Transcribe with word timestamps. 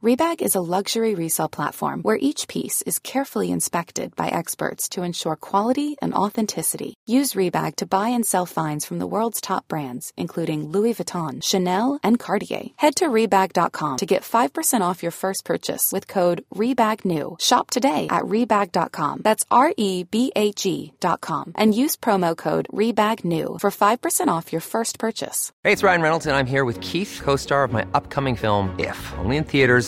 Rebag 0.00 0.42
is 0.42 0.54
a 0.54 0.60
luxury 0.60 1.16
resale 1.16 1.48
platform 1.48 2.02
where 2.02 2.20
each 2.20 2.46
piece 2.46 2.82
is 2.82 3.00
carefully 3.00 3.50
inspected 3.50 4.14
by 4.14 4.28
experts 4.28 4.90
to 4.90 5.02
ensure 5.02 5.34
quality 5.34 5.96
and 6.00 6.14
authenticity. 6.14 6.94
Use 7.04 7.32
Rebag 7.32 7.74
to 7.76 7.86
buy 7.86 8.10
and 8.10 8.24
sell 8.24 8.46
finds 8.46 8.86
from 8.86 9.00
the 9.00 9.08
world's 9.08 9.40
top 9.40 9.66
brands, 9.66 10.12
including 10.16 10.68
Louis 10.68 10.94
Vuitton, 10.94 11.42
Chanel, 11.42 11.98
and 12.04 12.16
Cartier. 12.16 12.68
Head 12.76 12.94
to 12.96 13.08
Rebag.com 13.08 13.96
to 13.96 14.06
get 14.06 14.22
5% 14.22 14.82
off 14.82 15.02
your 15.02 15.10
first 15.10 15.44
purchase 15.44 15.90
with 15.92 16.06
code 16.06 16.44
REBAGNEW. 16.54 17.40
Shop 17.40 17.68
today 17.68 18.06
at 18.08 18.22
Rebag.com. 18.22 19.22
That's 19.24 19.44
R 19.50 19.74
E 19.76 20.04
B 20.04 20.30
A 20.36 20.52
G.com. 20.52 21.54
And 21.56 21.74
use 21.74 21.96
promo 21.96 22.36
code 22.36 22.68
REBAGNEW 22.72 23.60
for 23.60 23.70
5% 23.72 24.28
off 24.28 24.52
your 24.52 24.60
first 24.60 25.00
purchase. 25.00 25.50
Hey, 25.64 25.72
it's 25.72 25.82
Ryan 25.82 26.02
Reynolds, 26.02 26.26
and 26.26 26.36
I'm 26.36 26.46
here 26.46 26.64
with 26.64 26.80
Keith, 26.82 27.20
co 27.20 27.34
star 27.34 27.64
of 27.64 27.72
my 27.72 27.84
upcoming 27.94 28.36
film, 28.36 28.78
If, 28.78 28.96
only 29.18 29.38
in 29.38 29.42
theaters, 29.42 29.87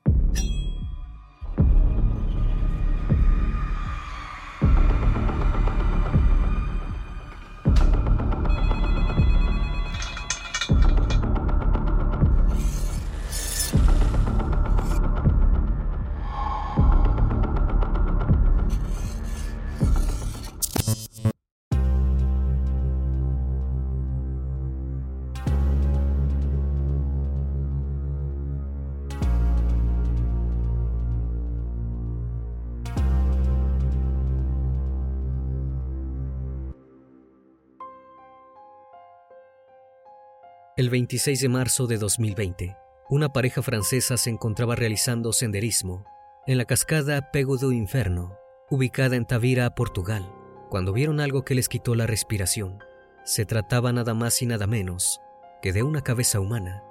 El 40.81 40.89
26 40.89 41.39
de 41.39 41.47
marzo 41.47 41.85
de 41.85 41.99
2020, 41.99 42.75
una 43.07 43.31
pareja 43.31 43.61
francesa 43.61 44.17
se 44.17 44.31
encontraba 44.31 44.75
realizando 44.75 45.31
senderismo 45.31 46.05
en 46.47 46.57
la 46.57 46.65
cascada 46.65 47.29
Pego 47.29 47.57
do 47.57 47.71
Inferno, 47.71 48.35
ubicada 48.67 49.15
en 49.15 49.27
Tavira, 49.27 49.75
Portugal, 49.75 50.27
cuando 50.71 50.91
vieron 50.91 51.19
algo 51.19 51.45
que 51.45 51.53
les 51.53 51.69
quitó 51.69 51.93
la 51.93 52.07
respiración. 52.07 52.79
Se 53.25 53.45
trataba 53.45 53.93
nada 53.93 54.15
más 54.15 54.41
y 54.41 54.47
nada 54.47 54.65
menos 54.65 55.21
que 55.61 55.71
de 55.71 55.83
una 55.83 56.01
cabeza 56.01 56.39
humana. 56.39 56.81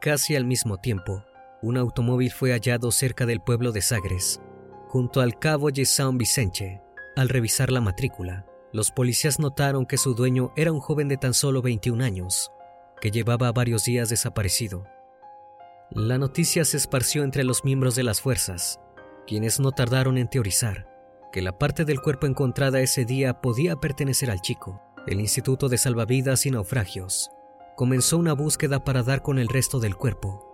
Casi 0.00 0.34
al 0.34 0.44
mismo 0.44 0.78
tiempo, 0.78 1.22
un 1.62 1.76
automóvil 1.76 2.32
fue 2.32 2.50
hallado 2.50 2.90
cerca 2.90 3.26
del 3.26 3.40
pueblo 3.40 3.70
de 3.70 3.80
Sagres, 3.80 4.40
junto 4.88 5.20
al 5.20 5.38
cabo 5.38 5.70
de 5.70 5.84
San 5.84 6.18
Vicente. 6.18 6.82
Al 7.14 7.28
revisar 7.28 7.70
la 7.70 7.80
matrícula, 7.80 8.44
los 8.72 8.90
policías 8.90 9.38
notaron 9.38 9.86
que 9.86 9.98
su 9.98 10.14
dueño 10.14 10.52
era 10.56 10.72
un 10.72 10.80
joven 10.80 11.06
de 11.06 11.16
tan 11.16 11.32
solo 11.32 11.62
21 11.62 12.02
años, 12.02 12.50
que 13.00 13.10
llevaba 13.10 13.52
varios 13.52 13.84
días 13.84 14.08
desaparecido. 14.08 14.84
La 15.90 16.18
noticia 16.18 16.64
se 16.64 16.76
esparció 16.76 17.24
entre 17.24 17.44
los 17.44 17.64
miembros 17.64 17.94
de 17.94 18.02
las 18.02 18.20
fuerzas, 18.20 18.80
quienes 19.26 19.60
no 19.60 19.72
tardaron 19.72 20.18
en 20.18 20.28
teorizar 20.28 20.88
que 21.32 21.42
la 21.42 21.58
parte 21.58 21.84
del 21.84 22.00
cuerpo 22.00 22.26
encontrada 22.26 22.80
ese 22.80 23.04
día 23.04 23.40
podía 23.40 23.76
pertenecer 23.76 24.30
al 24.30 24.40
chico. 24.40 24.82
El 25.06 25.20
Instituto 25.20 25.68
de 25.68 25.78
Salvavidas 25.78 26.46
y 26.46 26.50
Naufragios 26.50 27.30
comenzó 27.76 28.18
una 28.18 28.32
búsqueda 28.32 28.84
para 28.84 29.02
dar 29.02 29.22
con 29.22 29.38
el 29.38 29.48
resto 29.48 29.78
del 29.78 29.96
cuerpo. 29.96 30.44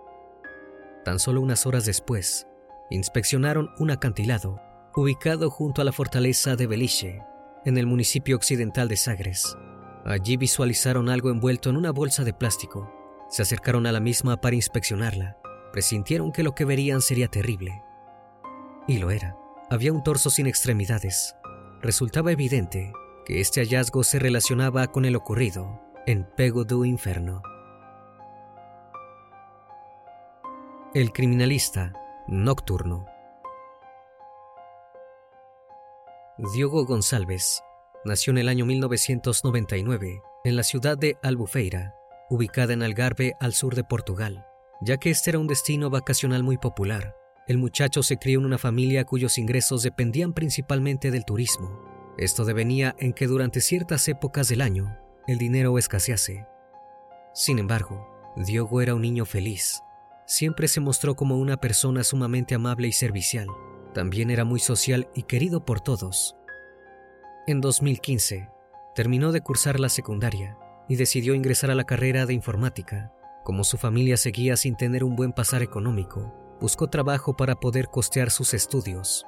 Tan 1.03 1.19
solo 1.19 1.41
unas 1.41 1.65
horas 1.65 1.85
después, 1.85 2.47
inspeccionaron 2.89 3.71
un 3.79 3.91
acantilado 3.91 4.61
ubicado 4.95 5.49
junto 5.49 5.81
a 5.81 5.85
la 5.85 5.91
fortaleza 5.91 6.55
de 6.55 6.67
Beliche, 6.67 7.21
en 7.65 7.77
el 7.77 7.85
municipio 7.85 8.35
occidental 8.35 8.87
de 8.87 8.95
Sagres. 8.95 9.57
Allí 10.05 10.37
visualizaron 10.37 11.09
algo 11.09 11.31
envuelto 11.31 11.71
en 11.71 11.77
una 11.77 11.91
bolsa 11.91 12.23
de 12.23 12.31
plástico. 12.31 12.91
Se 13.27 13.41
acercaron 13.41 13.87
a 13.87 13.91
la 13.91 13.99
misma 13.99 14.39
para 14.39 14.55
inspeccionarla. 14.55 15.39
Presintieron 15.73 16.31
que 16.31 16.43
lo 16.43 16.53
que 16.53 16.63
verían 16.63 17.01
sería 17.01 17.27
terrible. 17.27 17.81
Y 18.87 18.99
lo 18.99 19.09
era. 19.09 19.35
Había 19.71 19.91
un 19.91 20.03
torso 20.03 20.29
sin 20.29 20.45
extremidades. 20.45 21.35
Resultaba 21.81 22.31
evidente 22.31 22.93
que 23.25 23.41
este 23.41 23.61
hallazgo 23.61 24.03
se 24.03 24.19
relacionaba 24.19 24.85
con 24.91 25.05
el 25.05 25.15
ocurrido 25.15 25.81
en 26.05 26.23
Pego 26.23 26.65
do 26.65 26.85
Inferno. 26.85 27.41
El 30.93 31.11
criminalista 31.11 31.93
nocturno. 32.27 33.07
Diogo 36.53 36.85
González 36.85 37.64
nació 38.05 38.31
en 38.31 38.37
el 38.37 38.49
año 38.49 38.65
1999 38.65 40.21
en 40.43 40.55
la 40.55 40.63
ciudad 40.63 40.97
de 40.97 41.17
Albufeira, 41.23 41.95
ubicada 42.29 42.73
en 42.73 42.83
Algarve 42.83 43.33
al 43.39 43.53
sur 43.53 43.75
de 43.75 43.83
Portugal. 43.83 44.45
Ya 44.81 44.97
que 44.97 45.09
este 45.09 45.31
era 45.31 45.39
un 45.39 45.47
destino 45.47 45.89
vacacional 45.89 46.43
muy 46.43 46.57
popular, 46.57 47.15
el 47.47 47.57
muchacho 47.57 48.03
se 48.03 48.17
crió 48.17 48.39
en 48.39 48.45
una 48.45 48.57
familia 48.57 49.05
cuyos 49.05 49.37
ingresos 49.37 49.83
dependían 49.83 50.33
principalmente 50.33 51.11
del 51.11 51.25
turismo. 51.25 51.81
Esto 52.17 52.45
devenía 52.45 52.95
en 52.99 53.13
que 53.13 53.27
durante 53.27 53.61
ciertas 53.61 54.07
épocas 54.07 54.47
del 54.47 54.61
año 54.61 54.97
el 55.27 55.37
dinero 55.37 55.77
escasease. 55.77 56.45
Sin 57.33 57.59
embargo, 57.59 58.07
Diogo 58.35 58.81
era 58.81 58.95
un 58.95 59.01
niño 59.01 59.25
feliz. 59.25 59.81
Siempre 60.27 60.67
se 60.67 60.79
mostró 60.79 61.15
como 61.15 61.37
una 61.37 61.57
persona 61.57 62.03
sumamente 62.03 62.55
amable 62.55 62.87
y 62.87 62.93
servicial. 62.93 63.47
También 63.93 64.29
era 64.29 64.43
muy 64.43 64.59
social 64.59 65.07
y 65.13 65.23
querido 65.23 65.65
por 65.65 65.81
todos. 65.81 66.35
En 67.47 67.61
2015, 67.61 68.49
terminó 68.95 69.31
de 69.31 69.41
cursar 69.41 69.79
la 69.79 69.89
secundaria 69.89 70.57
y 70.89 70.95
decidió 70.95 71.35
ingresar 71.35 71.69
a 71.69 71.75
la 71.75 71.83
carrera 71.83 72.25
de 72.25 72.33
informática. 72.33 73.13
Como 73.43 73.63
su 73.63 73.77
familia 73.77 74.17
seguía 74.17 74.57
sin 74.57 74.75
tener 74.75 75.03
un 75.03 75.15
buen 75.15 75.31
pasar 75.31 75.61
económico, 75.61 76.33
buscó 76.59 76.87
trabajo 76.87 77.37
para 77.37 77.59
poder 77.59 77.89
costear 77.89 78.31
sus 78.31 78.55
estudios. 78.55 79.27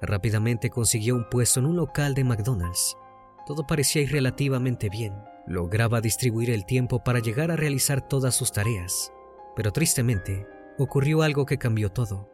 Rápidamente 0.00 0.70
consiguió 0.70 1.16
un 1.16 1.28
puesto 1.28 1.58
en 1.58 1.66
un 1.66 1.74
local 1.74 2.14
de 2.14 2.22
McDonald's. 2.22 2.96
Todo 3.44 3.66
parecía 3.66 4.02
ir 4.02 4.12
relativamente 4.12 4.88
bien. 4.88 5.14
Lograba 5.48 6.00
distribuir 6.00 6.50
el 6.50 6.64
tiempo 6.64 7.02
para 7.02 7.18
llegar 7.18 7.50
a 7.50 7.56
realizar 7.56 8.06
todas 8.06 8.36
sus 8.36 8.52
tareas. 8.52 9.12
Pero 9.56 9.72
tristemente, 9.72 10.46
ocurrió 10.78 11.22
algo 11.22 11.44
que 11.44 11.58
cambió 11.58 11.90
todo. 11.90 12.30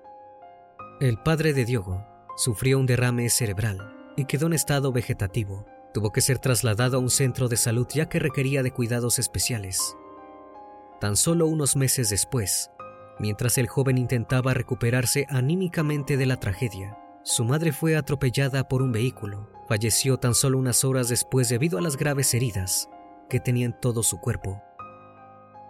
El 1.01 1.17
padre 1.17 1.55
de 1.55 1.65
Diogo 1.65 2.05
sufrió 2.37 2.79
un 2.79 2.85
derrame 2.85 3.31
cerebral 3.31 3.96
y 4.17 4.25
quedó 4.25 4.47
en 4.47 4.53
estado 4.53 4.93
vegetativo. 4.93 5.67
Tuvo 5.93 6.13
que 6.13 6.21
ser 6.21 6.39
trasladado 6.39 6.97
a 6.97 7.01
un 7.01 7.11
centro 7.11 7.49
de 7.49 7.57
salud 7.57 7.87
ya 7.93 8.09
que 8.09 8.19
requería 8.19 8.63
de 8.63 8.71
cuidados 8.71 9.19
especiales. 9.19 9.97
Tan 11.01 11.17
solo 11.17 11.47
unos 11.47 11.77
meses 11.77 12.11
después, 12.11 12.71
mientras 13.19 13.59
el 13.59 13.67
joven 13.67 13.99
intentaba 13.99 14.55
recuperarse 14.55 15.27
anímicamente 15.29 16.17
de 16.17 16.27
la 16.27 16.39
tragedia, 16.39 16.99
su 17.23 17.45
madre 17.45 17.73
fue 17.73 17.97
atropellada 17.97 18.69
por 18.69 18.83
un 18.83 18.93
vehículo 18.93 19.51
falleció 19.67 20.19
tan 20.19 20.35
solo 20.35 20.59
unas 20.59 20.85
horas 20.85 21.09
después 21.09 21.49
debido 21.49 21.79
a 21.79 21.83
las 21.83 21.97
graves 21.97 22.33
heridas 22.35 22.89
que 23.29 23.41
tenía 23.41 23.67
en 23.67 23.79
todo 23.79 24.03
su 24.03 24.19
cuerpo. 24.19 24.63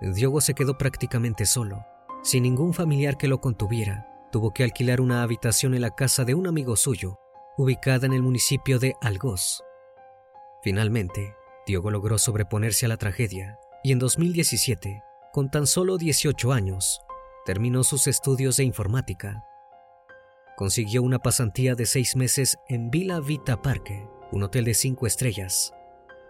Diogo 0.00 0.40
se 0.40 0.54
quedó 0.54 0.76
prácticamente 0.76 1.46
solo, 1.46 1.84
sin 2.22 2.42
ningún 2.42 2.74
familiar 2.74 3.16
que 3.16 3.28
lo 3.28 3.40
contuviera. 3.40 4.06
Tuvo 4.30 4.52
que 4.52 4.64
alquilar 4.64 5.00
una 5.00 5.22
habitación 5.22 5.74
en 5.74 5.80
la 5.80 5.94
casa 5.94 6.24
de 6.24 6.34
un 6.34 6.46
amigo 6.46 6.76
suyo, 6.76 7.18
ubicada 7.56 8.06
en 8.06 8.12
el 8.12 8.22
municipio 8.22 8.78
de 8.78 8.94
Algoz. 9.00 9.62
Finalmente, 10.62 11.34
Diogo 11.66 11.90
logró 11.90 12.18
sobreponerse 12.18 12.86
a 12.86 12.88
la 12.88 12.96
tragedia 12.96 13.58
y 13.82 13.92
en 13.92 13.98
2017, 13.98 15.02
con 15.32 15.50
tan 15.50 15.66
solo 15.66 15.96
18 15.96 16.52
años, 16.52 17.00
terminó 17.44 17.84
sus 17.84 18.06
estudios 18.06 18.56
de 18.56 18.64
informática. 18.64 19.44
Consiguió 20.56 21.02
una 21.02 21.18
pasantía 21.18 21.74
de 21.74 21.86
seis 21.86 22.16
meses 22.16 22.58
en 22.68 22.90
Villa 22.90 23.20
Vita 23.20 23.62
Parque, 23.62 24.08
un 24.32 24.42
hotel 24.42 24.64
de 24.64 24.74
cinco 24.74 25.06
estrellas, 25.06 25.72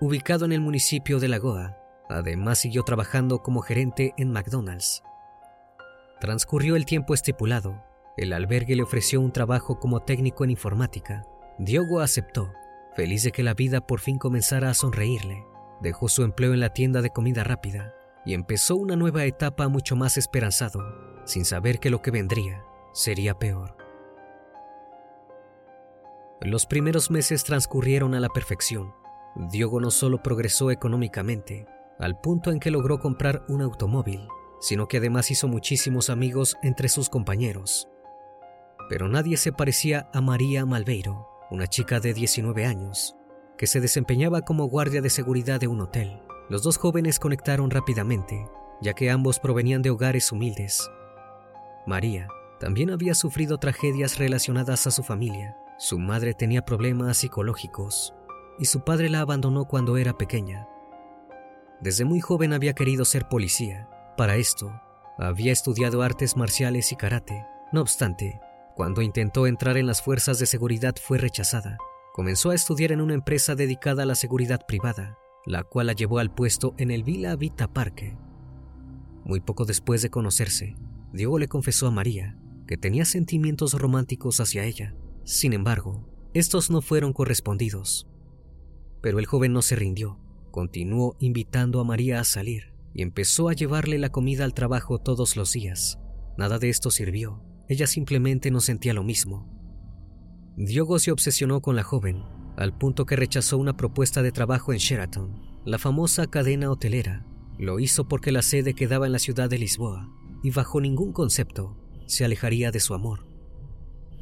ubicado 0.00 0.44
en 0.44 0.52
el 0.52 0.60
municipio 0.60 1.18
de 1.18 1.28
Lagoa. 1.28 1.78
Además, 2.08 2.58
siguió 2.58 2.82
trabajando 2.82 3.42
como 3.42 3.62
gerente 3.62 4.14
en 4.16 4.30
McDonald's. 4.30 5.02
Transcurrió 6.20 6.76
el 6.76 6.86
tiempo 6.86 7.14
estipulado. 7.14 7.82
El 8.16 8.32
albergue 8.32 8.76
le 8.76 8.82
ofreció 8.82 9.20
un 9.20 9.30
trabajo 9.30 9.78
como 9.78 10.00
técnico 10.00 10.44
en 10.44 10.50
informática. 10.50 11.26
Diogo 11.58 12.00
aceptó, 12.00 12.52
feliz 12.94 13.22
de 13.24 13.32
que 13.32 13.42
la 13.42 13.52
vida 13.52 13.86
por 13.86 14.00
fin 14.00 14.18
comenzara 14.18 14.70
a 14.70 14.74
sonreírle. 14.74 15.44
Dejó 15.82 16.08
su 16.08 16.22
empleo 16.22 16.54
en 16.54 16.60
la 16.60 16.72
tienda 16.72 17.02
de 17.02 17.10
comida 17.10 17.44
rápida 17.44 17.94
y 18.24 18.32
empezó 18.32 18.74
una 18.76 18.96
nueva 18.96 19.24
etapa 19.24 19.68
mucho 19.68 19.96
más 19.96 20.16
esperanzado, 20.16 20.82
sin 21.26 21.44
saber 21.44 21.78
que 21.78 21.90
lo 21.90 22.00
que 22.00 22.10
vendría 22.10 22.64
sería 22.92 23.38
peor. 23.38 23.76
Los 26.40 26.64
primeros 26.64 27.10
meses 27.10 27.44
transcurrieron 27.44 28.14
a 28.14 28.20
la 28.20 28.30
perfección. 28.30 28.94
Diogo 29.50 29.80
no 29.80 29.90
solo 29.90 30.22
progresó 30.22 30.70
económicamente, 30.70 31.66
al 31.98 32.18
punto 32.18 32.50
en 32.50 32.60
que 32.60 32.70
logró 32.70 32.98
comprar 32.98 33.44
un 33.48 33.60
automóvil, 33.60 34.26
sino 34.60 34.88
que 34.88 34.96
además 34.96 35.30
hizo 35.30 35.48
muchísimos 35.48 36.08
amigos 36.08 36.56
entre 36.62 36.88
sus 36.88 37.10
compañeros. 37.10 37.88
Pero 38.88 39.08
nadie 39.08 39.36
se 39.36 39.52
parecía 39.52 40.08
a 40.12 40.20
María 40.20 40.64
Malveiro, 40.64 41.28
una 41.50 41.66
chica 41.66 42.00
de 42.00 42.14
19 42.14 42.66
años, 42.66 43.16
que 43.58 43.66
se 43.66 43.80
desempeñaba 43.80 44.42
como 44.42 44.66
guardia 44.66 45.00
de 45.00 45.10
seguridad 45.10 45.60
de 45.60 45.68
un 45.68 45.80
hotel. 45.80 46.20
Los 46.48 46.62
dos 46.62 46.76
jóvenes 46.76 47.18
conectaron 47.18 47.70
rápidamente, 47.70 48.48
ya 48.80 48.92
que 48.92 49.10
ambos 49.10 49.38
provenían 49.38 49.82
de 49.82 49.90
hogares 49.90 50.30
humildes. 50.30 50.88
María 51.86 52.28
también 52.60 52.90
había 52.90 53.14
sufrido 53.14 53.58
tragedias 53.58 54.18
relacionadas 54.18 54.86
a 54.86 54.90
su 54.90 55.02
familia. 55.02 55.56
Su 55.78 55.98
madre 55.98 56.34
tenía 56.34 56.64
problemas 56.64 57.18
psicológicos 57.18 58.14
y 58.58 58.64
su 58.64 58.80
padre 58.80 59.10
la 59.10 59.20
abandonó 59.20 59.66
cuando 59.66 59.96
era 59.96 60.16
pequeña. 60.16 60.66
Desde 61.80 62.04
muy 62.04 62.20
joven 62.20 62.52
había 62.52 62.72
querido 62.72 63.04
ser 63.04 63.28
policía. 63.28 63.88
Para 64.16 64.36
esto, 64.36 64.72
había 65.18 65.52
estudiado 65.52 66.02
artes 66.02 66.36
marciales 66.36 66.92
y 66.92 66.96
karate. 66.96 67.46
No 67.72 67.82
obstante, 67.82 68.40
cuando 68.76 69.00
intentó 69.00 69.46
entrar 69.46 69.78
en 69.78 69.86
las 69.86 70.02
fuerzas 70.02 70.38
de 70.38 70.44
seguridad 70.44 70.94
fue 71.02 71.16
rechazada. 71.16 71.78
Comenzó 72.12 72.50
a 72.50 72.54
estudiar 72.54 72.92
en 72.92 73.00
una 73.00 73.14
empresa 73.14 73.54
dedicada 73.54 74.02
a 74.02 74.06
la 74.06 74.14
seguridad 74.14 74.66
privada, 74.68 75.16
la 75.46 75.64
cual 75.64 75.86
la 75.86 75.94
llevó 75.94 76.18
al 76.18 76.34
puesto 76.34 76.74
en 76.76 76.90
el 76.90 77.02
Villa 77.02 77.34
Vita 77.36 77.72
Parque. 77.72 78.18
Muy 79.24 79.40
poco 79.40 79.64
después 79.64 80.02
de 80.02 80.10
conocerse, 80.10 80.76
Diego 81.10 81.38
le 81.38 81.48
confesó 81.48 81.86
a 81.86 81.90
María 81.90 82.38
que 82.66 82.76
tenía 82.76 83.06
sentimientos 83.06 83.72
románticos 83.72 84.40
hacia 84.40 84.64
ella. 84.64 84.94
Sin 85.24 85.54
embargo, 85.54 86.06
estos 86.34 86.70
no 86.70 86.82
fueron 86.82 87.14
correspondidos. 87.14 88.06
Pero 89.00 89.18
el 89.18 89.24
joven 89.24 89.54
no 89.54 89.62
se 89.62 89.76
rindió, 89.76 90.20
continuó 90.50 91.16
invitando 91.18 91.80
a 91.80 91.84
María 91.84 92.20
a 92.20 92.24
salir 92.24 92.74
y 92.92 93.00
empezó 93.00 93.48
a 93.48 93.54
llevarle 93.54 93.98
la 93.98 94.10
comida 94.10 94.44
al 94.44 94.52
trabajo 94.52 94.98
todos 94.98 95.34
los 95.34 95.52
días. 95.52 95.98
Nada 96.36 96.58
de 96.58 96.68
esto 96.68 96.90
sirvió, 96.90 97.42
ella 97.68 97.86
simplemente 97.86 98.50
no 98.50 98.60
sentía 98.60 98.94
lo 98.94 99.02
mismo. 99.02 99.48
Diogo 100.56 100.98
se 100.98 101.10
obsesionó 101.10 101.60
con 101.60 101.76
la 101.76 101.82
joven, 101.82 102.22
al 102.56 102.76
punto 102.76 103.04
que 103.04 103.16
rechazó 103.16 103.58
una 103.58 103.76
propuesta 103.76 104.22
de 104.22 104.32
trabajo 104.32 104.72
en 104.72 104.78
Sheraton, 104.78 105.60
la 105.64 105.78
famosa 105.78 106.26
cadena 106.26 106.70
hotelera. 106.70 107.26
Lo 107.58 107.80
hizo 107.80 108.06
porque 108.08 108.32
la 108.32 108.42
sede 108.42 108.74
quedaba 108.74 109.06
en 109.06 109.12
la 109.12 109.18
ciudad 109.18 109.50
de 109.50 109.58
Lisboa 109.58 110.08
y 110.42 110.50
bajo 110.50 110.80
ningún 110.80 111.12
concepto 111.12 111.76
se 112.06 112.24
alejaría 112.24 112.70
de 112.70 112.80
su 112.80 112.94
amor. 112.94 113.26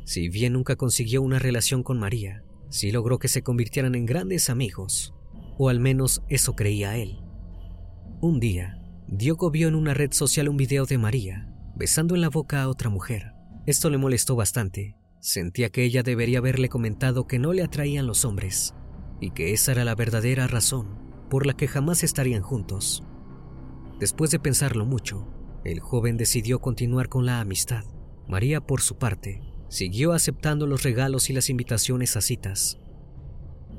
Si 0.04 0.28
bien 0.28 0.54
nunca 0.54 0.76
consiguió 0.76 1.22
una 1.22 1.38
relación 1.38 1.82
con 1.82 1.98
María, 1.98 2.44
sí 2.70 2.92
logró 2.92 3.18
que 3.18 3.28
se 3.28 3.42
convirtieran 3.42 3.94
en 3.94 4.06
grandes 4.06 4.50
amigos, 4.50 5.14
o 5.58 5.68
al 5.68 5.80
menos 5.80 6.22
eso 6.28 6.54
creía 6.54 6.96
él. 6.96 7.18
Un 8.20 8.40
día, 8.40 8.80
Diogo 9.06 9.50
vio 9.50 9.68
en 9.68 9.74
una 9.74 9.94
red 9.94 10.12
social 10.12 10.48
un 10.48 10.56
video 10.56 10.86
de 10.86 10.98
María 10.98 11.50
besando 11.74 12.14
en 12.14 12.20
la 12.20 12.30
boca 12.30 12.62
a 12.62 12.68
otra 12.68 12.88
mujer. 12.88 13.33
Esto 13.66 13.90
le 13.90 13.98
molestó 13.98 14.36
bastante 14.36 14.96
Sentía 15.24 15.70
que 15.70 15.84
ella 15.84 16.02
debería 16.02 16.36
haberle 16.36 16.68
comentado 16.68 17.26
que 17.26 17.38
no 17.38 17.54
le 17.54 17.62
atraían 17.62 18.06
los 18.06 18.26
hombres 18.26 18.74
y 19.22 19.30
que 19.30 19.54
esa 19.54 19.72
era 19.72 19.82
la 19.82 19.94
verdadera 19.94 20.46
razón 20.46 20.98
por 21.30 21.46
la 21.46 21.54
que 21.54 21.66
jamás 21.66 22.02
estarían 22.02 22.42
juntos. 22.42 23.02
Después 23.98 24.30
de 24.30 24.38
pensarlo 24.38 24.84
mucho, 24.84 25.26
el 25.64 25.80
joven 25.80 26.18
decidió 26.18 26.58
continuar 26.60 27.08
con 27.08 27.24
la 27.24 27.40
amistad. 27.40 27.84
María, 28.28 28.60
por 28.60 28.82
su 28.82 28.98
parte, 28.98 29.40
siguió 29.70 30.12
aceptando 30.12 30.66
los 30.66 30.82
regalos 30.82 31.30
y 31.30 31.32
las 31.32 31.48
invitaciones 31.48 32.18
a 32.18 32.20
citas. 32.20 32.78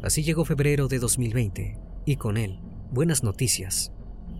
Así 0.01 0.23
llegó 0.23 0.45
febrero 0.45 0.88
de 0.88 0.97
2020 0.97 1.77
y 2.07 2.15
con 2.15 2.38
él, 2.38 2.59
buenas 2.89 3.21
noticias. 3.21 3.91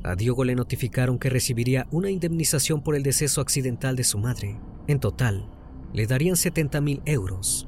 A 0.06 0.16
Diogo 0.16 0.44
le 0.44 0.54
notificaron 0.54 1.18
que 1.18 1.32
recibiría 1.32 1.88
una 1.90 2.12
indemnización 2.12 2.84
por 2.84 2.96
el 2.96 3.02
deceso 3.02 3.42
accidental 3.42 3.96
de 3.96 4.04
su 4.04 4.20
madre. 4.20 4.60
En 4.86 5.00
total, 5.00 5.50
le 5.94 6.06
darían 6.06 6.36
70 6.36 6.80
mil 6.80 7.02
euros. 7.06 7.68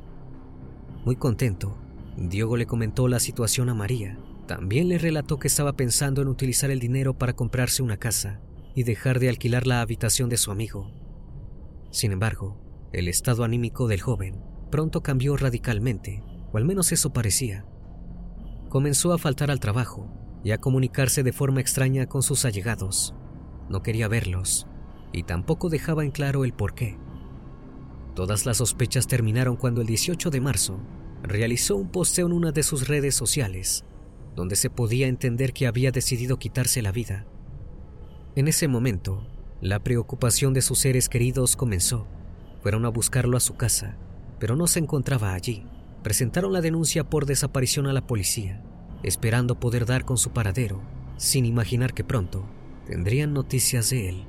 Muy 1.04 1.16
contento, 1.16 1.80
Diogo 2.16 2.56
le 2.56 2.68
comentó 2.68 3.08
la 3.08 3.20
situación 3.20 3.70
a 3.70 3.74
María. 3.74 4.20
También 4.46 4.88
le 4.88 5.00
relató 5.00 5.40
que 5.40 5.48
estaba 5.48 5.74
pensando 5.74 6.22
en 6.22 6.28
utilizar 6.28 6.70
el 6.70 6.80
dinero 6.80 7.18
para 7.18 7.34
comprarse 7.34 7.82
una 7.82 7.98
casa 7.98 8.40
y 8.76 8.84
dejar 8.84 9.18
de 9.18 9.30
alquilar 9.30 9.66
la 9.66 9.82
habitación 9.82 10.30
de 10.30 10.38
su 10.38 10.52
amigo. 10.52 10.92
Sin 11.90 12.12
embargo, 12.12 12.62
el 12.94 13.08
estado 13.08 13.46
anímico 13.46 13.88
del 13.88 14.02
joven 14.02 14.44
pronto 14.70 15.02
cambió 15.02 15.38
radicalmente, 15.38 16.22
o 16.54 16.58
al 16.58 16.66
menos 16.66 16.92
eso 16.92 17.12
parecía. 17.14 17.66
Comenzó 18.70 19.12
a 19.12 19.18
faltar 19.18 19.50
al 19.50 19.60
trabajo 19.60 20.27
y 20.44 20.52
a 20.52 20.58
comunicarse 20.58 21.24
de 21.24 21.34
forma 21.34 21.62
extraña 21.62 22.08
con 22.08 22.24
sus 22.24 22.46
allegados. 22.46 23.14
No 23.70 23.84
quería 23.84 24.08
verlos 24.08 24.68
y 25.12 25.24
tampoco 25.24 25.70
dejaba 25.70 26.04
en 26.04 26.12
claro 26.12 26.46
el 26.46 26.54
por 26.54 26.74
qué. 26.74 26.98
Todas 28.16 28.46
las 28.46 28.58
sospechas 28.58 29.08
terminaron 29.08 29.56
cuando 29.56 29.82
el 29.82 29.88
18 29.88 30.30
de 30.30 30.42
marzo 30.42 30.80
realizó 31.24 31.76
un 31.76 31.90
posteo 31.90 32.28
en 32.28 32.34
una 32.34 32.52
de 32.52 32.64
sus 32.64 32.88
redes 32.88 33.16
sociales, 33.16 33.86
donde 34.36 34.56
se 34.56 34.70
podía 34.70 35.08
entender 35.08 35.54
que 35.54 35.68
había 35.68 35.92
decidido 35.92 36.38
quitarse 36.38 36.82
la 36.82 36.92
vida. 36.92 37.26
En 38.36 38.48
ese 38.48 38.68
momento, 38.68 39.28
la 39.62 39.80
preocupación 39.80 40.54
de 40.54 40.62
sus 40.62 40.80
seres 40.80 41.10
queridos 41.10 41.56
comenzó. 41.56 42.08
Fueron 42.62 42.86
a 42.86 42.90
buscarlo 42.90 43.38
a 43.38 43.40
su 43.40 43.56
casa, 43.56 43.98
pero 44.40 44.56
no 44.56 44.68
se 44.68 44.80
encontraba 44.80 45.34
allí. 45.34 45.66
Presentaron 46.04 46.54
la 46.54 46.62
denuncia 46.62 47.04
por 47.04 47.26
desaparición 47.26 47.88
a 47.88 47.94
la 47.94 48.06
policía, 48.06 48.64
esperando 49.08 49.60
poder 49.60 49.86
dar 49.86 50.06
con 50.06 50.18
su 50.18 50.32
paradero, 50.32 50.82
sin 51.18 51.46
imaginar 51.46 51.94
que 51.94 52.04
pronto 52.04 52.46
tendrían 52.86 53.34
noticias 53.34 53.90
de 53.90 54.10
él. 54.10 54.26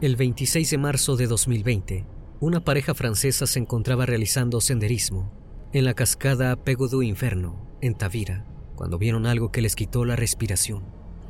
El 0.00 0.16
26 0.16 0.70
de 0.70 0.78
marzo 0.78 1.16
de 1.16 1.26
2020, 1.26 2.04
una 2.40 2.64
pareja 2.64 2.94
francesa 2.94 3.46
se 3.46 3.58
encontraba 3.58 4.04
realizando 4.04 4.60
senderismo 4.60 5.32
en 5.72 5.84
la 5.84 5.94
cascada 5.94 6.56
Pego 6.56 6.88
do 6.88 7.02
Inferno, 7.02 7.66
en 7.80 7.94
Tavira, 7.94 8.44
cuando 8.74 8.98
vieron 8.98 9.26
algo 9.26 9.52
que 9.52 9.62
les 9.62 9.74
quitó 9.74 10.04
la 10.04 10.16
respiración. 10.16 10.84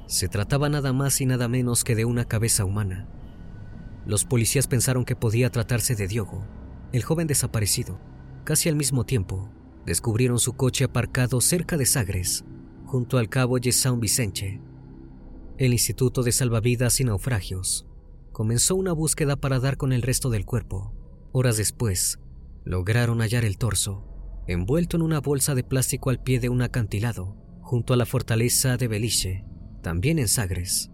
Se 0.06 0.28
trataba 0.28 0.68
nada 0.68 0.92
más 0.92 1.20
y 1.20 1.26
nada 1.26 1.48
menos 1.48 1.84
que 1.84 1.94
de 1.94 2.04
una 2.04 2.24
cabeza 2.24 2.64
humana. 2.64 3.08
Los 4.04 4.24
policías 4.24 4.66
pensaron 4.66 5.04
que 5.04 5.14
podía 5.14 5.50
tratarse 5.50 5.94
de 5.94 6.08
Diogo, 6.08 6.44
el 6.92 7.04
joven 7.04 7.26
desaparecido. 7.26 8.00
Casi 8.44 8.68
al 8.68 8.74
mismo 8.74 9.04
tiempo, 9.04 9.48
descubrieron 9.86 10.38
su 10.38 10.54
coche 10.54 10.84
aparcado 10.84 11.40
cerca 11.40 11.76
de 11.76 11.86
Sagres, 11.86 12.44
junto 12.84 13.18
al 13.18 13.28
cabo 13.28 13.58
de 13.58 13.72
San 13.72 14.00
Vicente. 14.00 14.60
El 15.58 15.72
Instituto 15.72 16.22
de 16.22 16.32
Salvavidas 16.32 17.00
y 17.00 17.04
Naufragios 17.04 17.86
comenzó 18.32 18.74
una 18.74 18.92
búsqueda 18.92 19.36
para 19.36 19.60
dar 19.60 19.76
con 19.76 19.92
el 19.92 20.02
resto 20.02 20.30
del 20.30 20.46
cuerpo. 20.46 20.94
Horas 21.32 21.56
después, 21.56 22.18
lograron 22.64 23.20
hallar 23.20 23.44
el 23.44 23.58
torso, 23.58 24.04
envuelto 24.46 24.96
en 24.96 25.02
una 25.02 25.20
bolsa 25.20 25.54
de 25.54 25.64
plástico 25.64 26.10
al 26.10 26.22
pie 26.22 26.40
de 26.40 26.48
un 26.48 26.62
acantilado, 26.62 27.36
junto 27.60 27.94
a 27.94 27.96
la 27.96 28.06
fortaleza 28.06 28.76
de 28.76 28.88
Beliche, 28.88 29.44
también 29.82 30.18
en 30.18 30.28
Sagres. 30.28 30.90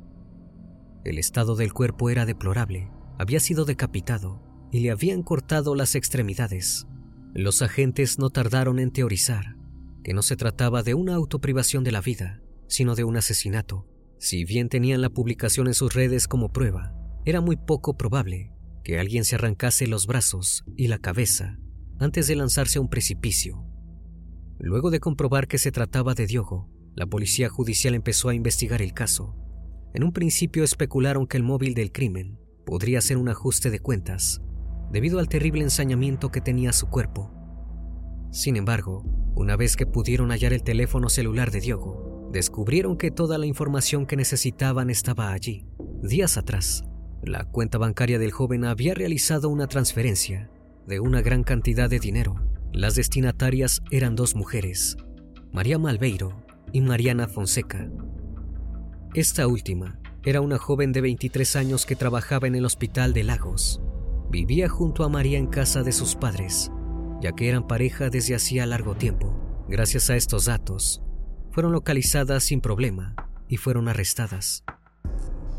El 1.04 1.18
estado 1.18 1.56
del 1.56 1.72
cuerpo 1.72 2.10
era 2.10 2.26
deplorable, 2.26 2.90
había 3.18 3.40
sido 3.40 3.64
decapitado 3.64 4.42
y 4.70 4.80
le 4.80 4.90
habían 4.90 5.22
cortado 5.22 5.74
las 5.74 5.94
extremidades. 5.94 6.86
Los 7.34 7.62
agentes 7.62 8.18
no 8.18 8.30
tardaron 8.30 8.78
en 8.78 8.90
teorizar 8.90 9.56
que 10.02 10.14
no 10.14 10.22
se 10.22 10.36
trataba 10.36 10.82
de 10.82 10.94
una 10.94 11.14
autoprivación 11.14 11.84
de 11.84 11.92
la 11.92 12.00
vida, 12.00 12.40
sino 12.66 12.94
de 12.94 13.04
un 13.04 13.16
asesinato. 13.16 13.86
Si 14.18 14.44
bien 14.44 14.68
tenían 14.68 15.02
la 15.02 15.10
publicación 15.10 15.66
en 15.66 15.74
sus 15.74 15.94
redes 15.94 16.26
como 16.26 16.52
prueba, 16.52 16.94
era 17.24 17.40
muy 17.40 17.56
poco 17.56 17.96
probable 17.96 18.52
que 18.82 18.98
alguien 18.98 19.24
se 19.24 19.34
arrancase 19.34 19.86
los 19.86 20.06
brazos 20.06 20.64
y 20.76 20.88
la 20.88 20.98
cabeza 20.98 21.58
antes 21.98 22.26
de 22.26 22.36
lanzarse 22.36 22.78
a 22.78 22.80
un 22.80 22.88
precipicio. 22.88 23.64
Luego 24.58 24.90
de 24.90 25.00
comprobar 25.00 25.46
que 25.46 25.58
se 25.58 25.72
trataba 25.72 26.14
de 26.14 26.26
Diogo, 26.26 26.70
la 26.94 27.06
policía 27.06 27.48
judicial 27.48 27.94
empezó 27.94 28.28
a 28.28 28.34
investigar 28.34 28.82
el 28.82 28.94
caso. 28.94 29.36
En 29.94 30.04
un 30.04 30.12
principio 30.12 30.64
especularon 30.64 31.26
que 31.26 31.36
el 31.36 31.42
móvil 31.42 31.74
del 31.74 31.92
crimen 31.92 32.38
podría 32.64 33.00
ser 33.00 33.18
un 33.18 33.28
ajuste 33.28 33.70
de 33.70 33.80
cuentas, 33.80 34.40
debido 34.90 35.18
al 35.18 35.28
terrible 35.28 35.62
ensañamiento 35.62 36.30
que 36.30 36.40
tenía 36.40 36.72
su 36.72 36.88
cuerpo. 36.88 37.30
Sin 38.30 38.56
embargo, 38.56 39.04
una 39.34 39.56
vez 39.56 39.76
que 39.76 39.86
pudieron 39.86 40.30
hallar 40.30 40.52
el 40.52 40.62
teléfono 40.62 41.08
celular 41.08 41.50
de 41.50 41.60
Diogo, 41.60 42.28
descubrieron 42.32 42.96
que 42.96 43.10
toda 43.10 43.38
la 43.38 43.46
información 43.46 44.06
que 44.06 44.16
necesitaban 44.16 44.90
estaba 44.90 45.32
allí. 45.32 45.66
Días 46.02 46.36
atrás, 46.36 46.84
la 47.22 47.44
cuenta 47.44 47.78
bancaria 47.78 48.18
del 48.18 48.32
joven 48.32 48.64
había 48.64 48.94
realizado 48.94 49.48
una 49.48 49.66
transferencia 49.66 50.50
de 50.86 51.00
una 51.00 51.20
gran 51.20 51.42
cantidad 51.42 51.90
de 51.90 51.98
dinero. 51.98 52.36
Las 52.72 52.94
destinatarias 52.94 53.82
eran 53.90 54.14
dos 54.14 54.34
mujeres, 54.34 54.96
María 55.52 55.78
Malveiro 55.78 56.44
y 56.72 56.80
Mariana 56.80 57.28
Fonseca. 57.28 57.90
Esta 59.14 59.46
última 59.46 59.98
era 60.24 60.40
una 60.40 60.58
joven 60.58 60.92
de 60.92 61.00
23 61.00 61.56
años 61.56 61.86
que 61.86 61.96
trabajaba 61.96 62.46
en 62.46 62.54
el 62.54 62.64
hospital 62.64 63.14
de 63.14 63.24
Lagos. 63.24 63.80
Vivía 64.30 64.68
junto 64.68 65.04
a 65.04 65.08
María 65.08 65.38
en 65.38 65.46
casa 65.46 65.82
de 65.82 65.90
sus 65.90 66.14
padres, 66.14 66.70
ya 67.22 67.32
que 67.32 67.48
eran 67.48 67.66
pareja 67.66 68.10
desde 68.10 68.34
hacía 68.34 68.66
largo 68.66 68.94
tiempo. 68.94 69.34
Gracias 69.68 70.10
a 70.10 70.16
estos 70.16 70.44
datos, 70.44 71.02
fueron 71.50 71.72
localizadas 71.72 72.44
sin 72.44 72.60
problema 72.60 73.14
y 73.48 73.56
fueron 73.56 73.88
arrestadas. 73.88 74.64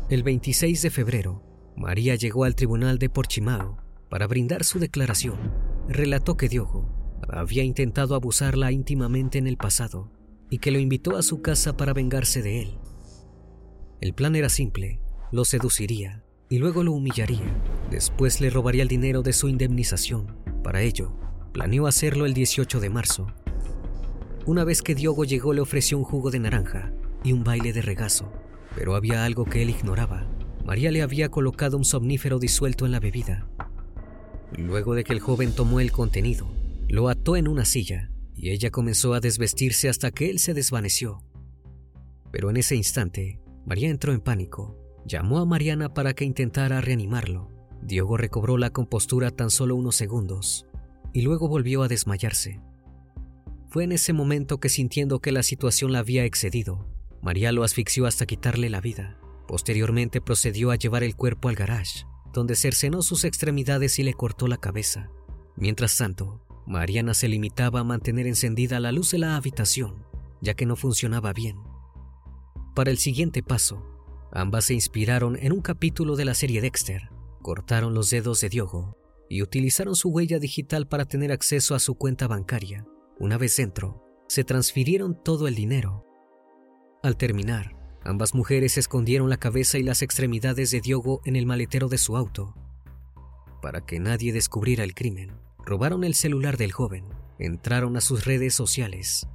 El 0.08 0.22
26 0.22 0.82
de 0.82 0.90
febrero, 0.90 1.42
María 1.76 2.14
llegó 2.14 2.44
al 2.44 2.54
tribunal 2.54 2.98
de 2.98 3.10
Porchimao 3.10 3.78
para 4.08 4.28
brindar 4.28 4.62
su 4.62 4.78
declaración. 4.78 5.52
Relató 5.88 6.36
que 6.36 6.48
Diogo 6.48 7.18
había 7.28 7.64
intentado 7.64 8.14
abusarla 8.14 8.70
íntimamente 8.70 9.38
en 9.38 9.48
el 9.48 9.56
pasado 9.56 10.12
y 10.48 10.58
que 10.58 10.70
lo 10.70 10.78
invitó 10.78 11.16
a 11.16 11.22
su 11.22 11.42
casa 11.42 11.76
para 11.76 11.92
vengarse 11.92 12.40
de 12.40 12.62
él. 12.62 12.78
El 14.00 14.14
plan 14.14 14.36
era 14.36 14.48
simple, 14.48 15.00
lo 15.32 15.44
seduciría 15.44 16.24
y 16.50 16.58
luego 16.58 16.82
lo 16.82 16.92
humillaría. 16.92 17.46
Después 17.90 18.40
le 18.40 18.50
robaría 18.50 18.82
el 18.82 18.88
dinero 18.88 19.22
de 19.22 19.32
su 19.32 19.48
indemnización. 19.48 20.36
Para 20.62 20.82
ello, 20.82 21.16
planeó 21.52 21.86
hacerlo 21.86 22.26
el 22.26 22.34
18 22.34 22.80
de 22.80 22.90
marzo. 22.90 23.28
Una 24.46 24.64
vez 24.64 24.82
que 24.82 24.96
Diogo 24.96 25.24
llegó 25.24 25.54
le 25.54 25.60
ofreció 25.60 25.96
un 25.96 26.04
jugo 26.04 26.30
de 26.30 26.40
naranja 26.40 26.92
y 27.22 27.32
un 27.32 27.44
baile 27.44 27.72
de 27.72 27.82
regazo, 27.82 28.32
pero 28.74 28.96
había 28.96 29.24
algo 29.24 29.44
que 29.44 29.62
él 29.62 29.70
ignoraba. 29.70 30.26
María 30.64 30.90
le 30.90 31.02
había 31.02 31.30
colocado 31.30 31.76
un 31.76 31.84
somnífero 31.84 32.40
disuelto 32.40 32.84
en 32.84 32.92
la 32.92 33.00
bebida. 33.00 33.48
Luego 34.56 34.94
de 34.94 35.04
que 35.04 35.12
el 35.12 35.20
joven 35.20 35.52
tomó 35.54 35.78
el 35.78 35.92
contenido, 35.92 36.50
lo 36.88 37.08
ató 37.08 37.36
en 37.36 37.46
una 37.46 37.64
silla 37.64 38.10
y 38.34 38.50
ella 38.50 38.70
comenzó 38.70 39.14
a 39.14 39.20
desvestirse 39.20 39.88
hasta 39.88 40.10
que 40.10 40.30
él 40.30 40.40
se 40.40 40.52
desvaneció. 40.52 41.22
Pero 42.32 42.50
en 42.50 42.56
ese 42.56 42.74
instante, 42.74 43.40
María 43.66 43.88
entró 43.88 44.12
en 44.12 44.20
pánico. 44.20 44.76
Llamó 45.04 45.38
a 45.38 45.46
Mariana 45.46 45.92
para 45.94 46.14
que 46.14 46.24
intentara 46.24 46.80
reanimarlo. 46.80 47.48
Diogo 47.82 48.16
recobró 48.16 48.58
la 48.58 48.70
compostura 48.70 49.30
tan 49.30 49.50
solo 49.50 49.74
unos 49.76 49.96
segundos 49.96 50.66
y 51.12 51.22
luego 51.22 51.48
volvió 51.48 51.82
a 51.82 51.88
desmayarse. 51.88 52.60
Fue 53.68 53.84
en 53.84 53.92
ese 53.92 54.12
momento 54.12 54.58
que 54.58 54.68
sintiendo 54.68 55.20
que 55.20 55.32
la 55.32 55.42
situación 55.42 55.92
la 55.92 56.00
había 56.00 56.24
excedido, 56.24 56.88
María 57.22 57.52
lo 57.52 57.64
asfixió 57.64 58.06
hasta 58.06 58.26
quitarle 58.26 58.70
la 58.70 58.80
vida. 58.80 59.18
Posteriormente 59.46 60.20
procedió 60.20 60.70
a 60.70 60.76
llevar 60.76 61.02
el 61.02 61.16
cuerpo 61.16 61.48
al 61.48 61.56
garage, 61.56 62.04
donde 62.32 62.56
cercenó 62.56 63.02
sus 63.02 63.24
extremidades 63.24 63.98
y 63.98 64.02
le 64.02 64.14
cortó 64.14 64.46
la 64.46 64.56
cabeza. 64.56 65.10
Mientras 65.56 65.96
tanto, 65.96 66.44
Mariana 66.66 67.14
se 67.14 67.28
limitaba 67.28 67.80
a 67.80 67.84
mantener 67.84 68.26
encendida 68.26 68.80
la 68.80 68.92
luz 68.92 69.10
de 69.10 69.18
la 69.18 69.36
habitación, 69.36 70.04
ya 70.40 70.54
que 70.54 70.66
no 70.66 70.76
funcionaba 70.76 71.32
bien. 71.32 71.56
Para 72.74 72.90
el 72.90 72.98
siguiente 72.98 73.42
paso, 73.42 73.84
ambas 74.32 74.66
se 74.66 74.74
inspiraron 74.74 75.36
en 75.40 75.52
un 75.52 75.60
capítulo 75.60 76.16
de 76.16 76.24
la 76.24 76.34
serie 76.34 76.60
Dexter, 76.60 77.10
cortaron 77.42 77.94
los 77.94 78.10
dedos 78.10 78.40
de 78.40 78.48
Diogo 78.48 78.96
y 79.28 79.42
utilizaron 79.42 79.94
su 79.94 80.10
huella 80.10 80.38
digital 80.38 80.88
para 80.88 81.04
tener 81.04 81.32
acceso 81.32 81.74
a 81.74 81.78
su 81.78 81.94
cuenta 81.94 82.26
bancaria. 82.26 82.86
Una 83.18 83.38
vez 83.38 83.56
dentro, 83.56 84.02
se 84.28 84.44
transfirieron 84.44 85.22
todo 85.22 85.46
el 85.46 85.54
dinero. 85.54 86.04
Al 87.02 87.16
terminar, 87.16 87.76
ambas 88.02 88.34
mujeres 88.34 88.76
escondieron 88.78 89.30
la 89.30 89.36
cabeza 89.36 89.78
y 89.78 89.82
las 89.82 90.02
extremidades 90.02 90.70
de 90.70 90.80
Diogo 90.80 91.20
en 91.24 91.36
el 91.36 91.46
maletero 91.46 91.88
de 91.88 91.98
su 91.98 92.16
auto. 92.16 92.54
Para 93.62 93.84
que 93.84 94.00
nadie 94.00 94.32
descubriera 94.32 94.84
el 94.84 94.94
crimen, 94.94 95.32
robaron 95.64 96.04
el 96.04 96.14
celular 96.14 96.56
del 96.56 96.72
joven, 96.72 97.04
entraron 97.38 97.96
a 97.96 98.00
sus 98.00 98.24
redes 98.24 98.54
sociales 98.54 99.26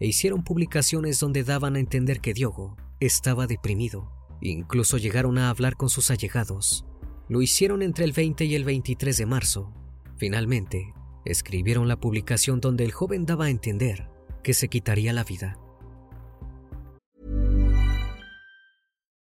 e 0.00 0.06
hicieron 0.06 0.42
publicaciones 0.44 1.20
donde 1.20 1.44
daban 1.44 1.76
a 1.76 1.80
entender 1.80 2.20
que 2.20 2.34
Diogo 2.34 2.76
estaba 3.00 3.46
deprimido. 3.46 4.10
Incluso 4.42 4.98
llegaron 4.98 5.38
a 5.38 5.50
hablar 5.50 5.76
con 5.76 5.88
sus 5.88 6.10
allegados. 6.10 6.84
Lo 7.28 7.42
hicieron 7.42 7.80
entre 7.80 8.04
el 8.04 8.12
20 8.12 8.44
y 8.44 8.56
el 8.56 8.64
23 8.64 9.16
de 9.16 9.26
marzo. 9.26 9.72
Finalmente, 10.16 10.92
escribieron 11.24 11.86
la 11.86 12.00
publicación 12.00 12.60
donde 12.60 12.84
el 12.84 12.90
joven 12.90 13.24
daba 13.24 13.46
a 13.46 13.50
entender 13.50 14.10
que 14.42 14.52
se 14.52 14.68
quitaría 14.68 15.12
la 15.12 15.22
vida. 15.22 15.61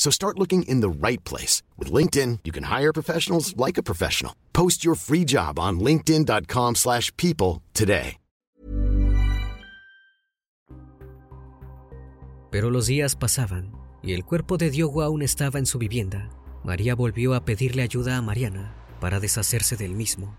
So 0.00 0.10
start 0.10 0.38
looking 0.38 0.62
in 0.62 0.80
the 0.80 0.88
right 0.88 1.22
place. 1.24 1.62
With 1.76 1.92
LinkedIn, 1.92 2.38
you 2.42 2.52
can 2.52 2.64
hire 2.64 2.90
professionals 2.90 3.54
like 3.58 3.76
a 3.76 3.82
professional. 3.82 4.32
Post 4.54 4.82
your 4.82 4.96
free 4.96 5.26
job 5.26 5.58
on 5.58 5.78
linkedin.com 5.78 6.76
slash 6.76 7.14
people 7.18 7.60
today. 7.74 8.16
Pero 12.50 12.70
los 12.70 12.86
días 12.86 13.14
pasaban 13.14 13.72
y 14.02 14.14
el 14.14 14.24
cuerpo 14.24 14.56
de 14.56 14.70
Diogo 14.70 15.02
aún 15.02 15.20
estaba 15.20 15.58
en 15.58 15.66
su 15.66 15.78
vivienda. 15.78 16.30
María 16.64 16.94
volvió 16.94 17.34
a 17.34 17.44
pedirle 17.44 17.82
ayuda 17.82 18.16
a 18.16 18.22
Mariana 18.22 18.74
para 19.00 19.20
deshacerse 19.20 19.76
del 19.76 19.92
mismo. 19.92 20.38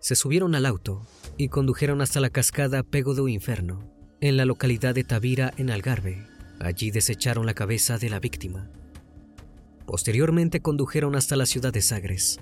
Se 0.00 0.16
subieron 0.16 0.56
al 0.56 0.66
auto 0.66 1.06
y 1.36 1.48
condujeron 1.48 2.00
hasta 2.02 2.18
la 2.18 2.30
cascada 2.30 2.82
Pego 2.82 3.14
do 3.14 3.28
Inferno, 3.28 3.88
en 4.20 4.36
la 4.36 4.44
localidad 4.44 4.96
de 4.96 5.04
Tavira, 5.04 5.54
en 5.56 5.70
Algarve. 5.70 6.26
Allí 6.60 6.90
desecharon 6.90 7.46
la 7.46 7.54
cabeza 7.54 7.98
de 7.98 8.10
la 8.10 8.20
víctima. 8.20 8.70
Posteriormente 9.86 10.60
condujeron 10.60 11.16
hasta 11.16 11.36
la 11.36 11.46
ciudad 11.46 11.72
de 11.72 11.82
Sagres. 11.82 12.40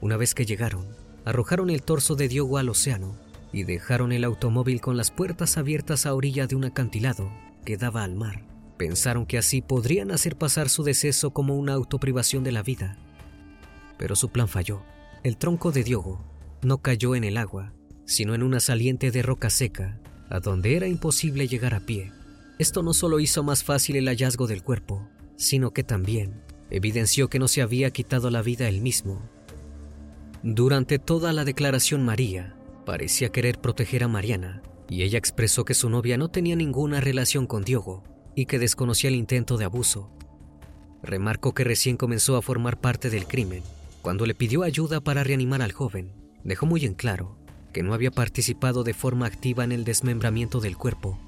Una 0.00 0.16
vez 0.16 0.34
que 0.34 0.46
llegaron, 0.46 0.86
arrojaron 1.24 1.70
el 1.70 1.82
torso 1.82 2.16
de 2.16 2.28
Diogo 2.28 2.58
al 2.58 2.68
océano 2.68 3.16
y 3.52 3.64
dejaron 3.64 4.12
el 4.12 4.24
automóvil 4.24 4.80
con 4.80 4.96
las 4.96 5.10
puertas 5.10 5.58
abiertas 5.58 6.06
a 6.06 6.14
orilla 6.14 6.46
de 6.46 6.56
un 6.56 6.64
acantilado 6.64 7.30
que 7.64 7.76
daba 7.76 8.04
al 8.04 8.14
mar. 8.14 8.44
Pensaron 8.78 9.26
que 9.26 9.38
así 9.38 9.60
podrían 9.60 10.10
hacer 10.10 10.36
pasar 10.36 10.68
su 10.68 10.82
deceso 10.84 11.32
como 11.32 11.56
una 11.56 11.74
autoprivación 11.74 12.44
de 12.44 12.52
la 12.52 12.62
vida. 12.62 12.96
Pero 13.98 14.16
su 14.16 14.30
plan 14.30 14.48
falló. 14.48 14.82
El 15.24 15.36
tronco 15.36 15.72
de 15.72 15.82
Diogo 15.82 16.24
no 16.62 16.78
cayó 16.78 17.14
en 17.14 17.24
el 17.24 17.36
agua, 17.36 17.72
sino 18.06 18.34
en 18.34 18.42
una 18.42 18.60
saliente 18.60 19.10
de 19.10 19.22
roca 19.22 19.50
seca, 19.50 19.98
a 20.30 20.40
donde 20.40 20.76
era 20.76 20.86
imposible 20.86 21.48
llegar 21.48 21.74
a 21.74 21.80
pie. 21.80 22.12
Esto 22.58 22.82
no 22.82 22.92
solo 22.92 23.20
hizo 23.20 23.44
más 23.44 23.62
fácil 23.62 23.96
el 23.96 24.08
hallazgo 24.08 24.48
del 24.48 24.64
cuerpo, 24.64 25.08
sino 25.36 25.72
que 25.72 25.84
también 25.84 26.42
evidenció 26.70 27.28
que 27.28 27.38
no 27.38 27.46
se 27.46 27.62
había 27.62 27.90
quitado 27.92 28.30
la 28.30 28.42
vida 28.42 28.68
él 28.68 28.80
mismo. 28.80 29.22
Durante 30.42 30.98
toda 30.98 31.32
la 31.32 31.44
declaración 31.44 32.04
María 32.04 32.56
parecía 32.84 33.30
querer 33.30 33.60
proteger 33.60 34.02
a 34.02 34.08
Mariana, 34.08 34.62
y 34.88 35.02
ella 35.02 35.18
expresó 35.18 35.64
que 35.64 35.74
su 35.74 35.88
novia 35.88 36.16
no 36.16 36.30
tenía 36.30 36.56
ninguna 36.56 37.00
relación 37.00 37.46
con 37.46 37.62
Diogo 37.62 38.02
y 38.34 38.46
que 38.46 38.58
desconocía 38.58 39.08
el 39.08 39.16
intento 39.16 39.56
de 39.56 39.64
abuso. 39.64 40.10
Remarcó 41.02 41.54
que 41.54 41.64
recién 41.64 41.96
comenzó 41.96 42.36
a 42.36 42.42
formar 42.42 42.80
parte 42.80 43.10
del 43.10 43.26
crimen. 43.26 43.62
Cuando 44.02 44.26
le 44.26 44.34
pidió 44.34 44.62
ayuda 44.62 45.00
para 45.00 45.22
reanimar 45.22 45.62
al 45.62 45.72
joven, 45.72 46.12
dejó 46.42 46.66
muy 46.66 46.84
en 46.84 46.94
claro 46.94 47.36
que 47.72 47.82
no 47.82 47.94
había 47.94 48.10
participado 48.10 48.82
de 48.82 48.94
forma 48.94 49.26
activa 49.26 49.62
en 49.62 49.72
el 49.72 49.84
desmembramiento 49.84 50.60
del 50.60 50.76
cuerpo. 50.76 51.20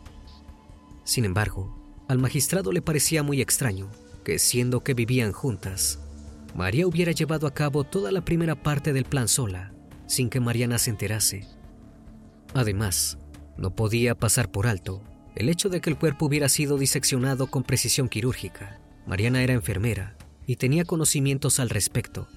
Sin 1.04 1.25
embargo, 1.25 1.76
al 2.09 2.19
magistrado 2.19 2.73
le 2.73 2.83
parecía 2.83 3.23
muy 3.23 3.40
extraño 3.40 3.88
que 4.25 4.38
siendo 4.38 4.83
que 4.83 4.95
vivían 4.95 5.33
juntas, 5.33 5.99
María 6.54 6.87
hubiera 6.87 7.12
llevado 7.12 7.47
a 7.47 7.54
cabo 7.54 7.85
toda 7.85 8.11
la 8.12 8.25
primera 8.25 8.62
parte 8.62 8.92
del 8.92 9.04
plan 9.04 9.28
sola, 9.28 9.73
sin 10.07 10.28
que 10.28 10.40
Mariana 10.40 10.78
se 10.78 10.90
enterase. 10.90 11.47
Además, 12.54 13.19
no 13.57 13.75
podía 13.75 14.14
pasar 14.14 14.50
por 14.50 14.66
alto 14.66 15.02
el 15.37 15.49
hecho 15.49 15.69
de 15.69 15.80
que 15.80 15.90
el 15.90 15.97
cuerpo 15.97 16.26
hubiera 16.26 16.49
sido 16.49 16.76
diseccionado 16.76 17.47
con 17.47 17.62
precisión 17.62 18.09
quirúrgica. 18.09 18.80
Mariana 19.07 19.42
era 19.42 19.54
enfermera 19.54 20.16
y 20.47 20.57
tenía 20.57 20.85
conocimientos 20.85 21.61
al 21.61 21.71
respecto. 21.71 22.28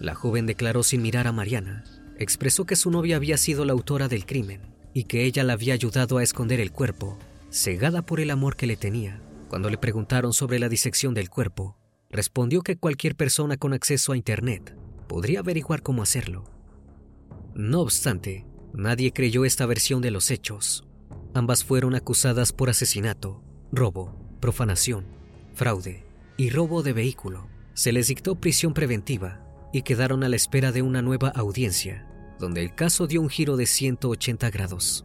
La 0.00 0.14
joven 0.14 0.46
declaró 0.46 0.82
sin 0.82 1.02
mirar 1.02 1.28
a 1.28 1.32
Mariana, 1.32 1.84
expresó 2.18 2.66
que 2.66 2.76
su 2.76 2.90
novia 2.90 3.16
había 3.16 3.36
sido 3.38 3.64
la 3.64 3.72
autora 3.72 4.08
del 4.08 4.26
crimen 4.26 4.60
y 4.92 5.04
que 5.04 5.24
ella 5.24 5.44
la 5.44 5.52
había 5.52 5.74
ayudado 5.74 6.18
a 6.18 6.22
esconder 6.22 6.60
el 6.60 6.72
cuerpo, 6.72 7.18
cegada 7.52 8.00
por 8.00 8.18
el 8.18 8.30
amor 8.30 8.56
que 8.56 8.66
le 8.66 8.76
tenía. 8.76 9.20
Cuando 9.48 9.68
le 9.68 9.76
preguntaron 9.76 10.32
sobre 10.32 10.58
la 10.58 10.70
disección 10.70 11.12
del 11.12 11.28
cuerpo, 11.28 11.76
respondió 12.10 12.62
que 12.62 12.78
cualquier 12.78 13.14
persona 13.14 13.58
con 13.58 13.74
acceso 13.74 14.12
a 14.12 14.16
Internet 14.16 14.74
podría 15.06 15.40
averiguar 15.40 15.82
cómo 15.82 16.02
hacerlo. 16.02 16.44
No 17.54 17.82
obstante, 17.82 18.46
nadie 18.72 19.12
creyó 19.12 19.44
esta 19.44 19.66
versión 19.66 20.00
de 20.00 20.10
los 20.10 20.30
hechos. 20.30 20.88
Ambas 21.34 21.62
fueron 21.62 21.94
acusadas 21.94 22.54
por 22.54 22.70
asesinato, 22.70 23.42
robo, 23.70 24.16
profanación, 24.40 25.04
fraude 25.54 26.06
y 26.38 26.48
robo 26.48 26.82
de 26.82 26.94
vehículo. 26.94 27.48
Se 27.74 27.92
les 27.92 28.08
dictó 28.08 28.36
prisión 28.36 28.72
preventiva 28.72 29.40
y 29.74 29.82
quedaron 29.82 30.24
a 30.24 30.30
la 30.30 30.36
espera 30.36 30.72
de 30.72 30.80
una 30.80 31.02
nueva 31.02 31.28
audiencia, 31.28 32.06
donde 32.38 32.62
el 32.62 32.74
caso 32.74 33.06
dio 33.06 33.20
un 33.20 33.28
giro 33.28 33.58
de 33.58 33.66
180 33.66 34.50
grados. 34.50 35.04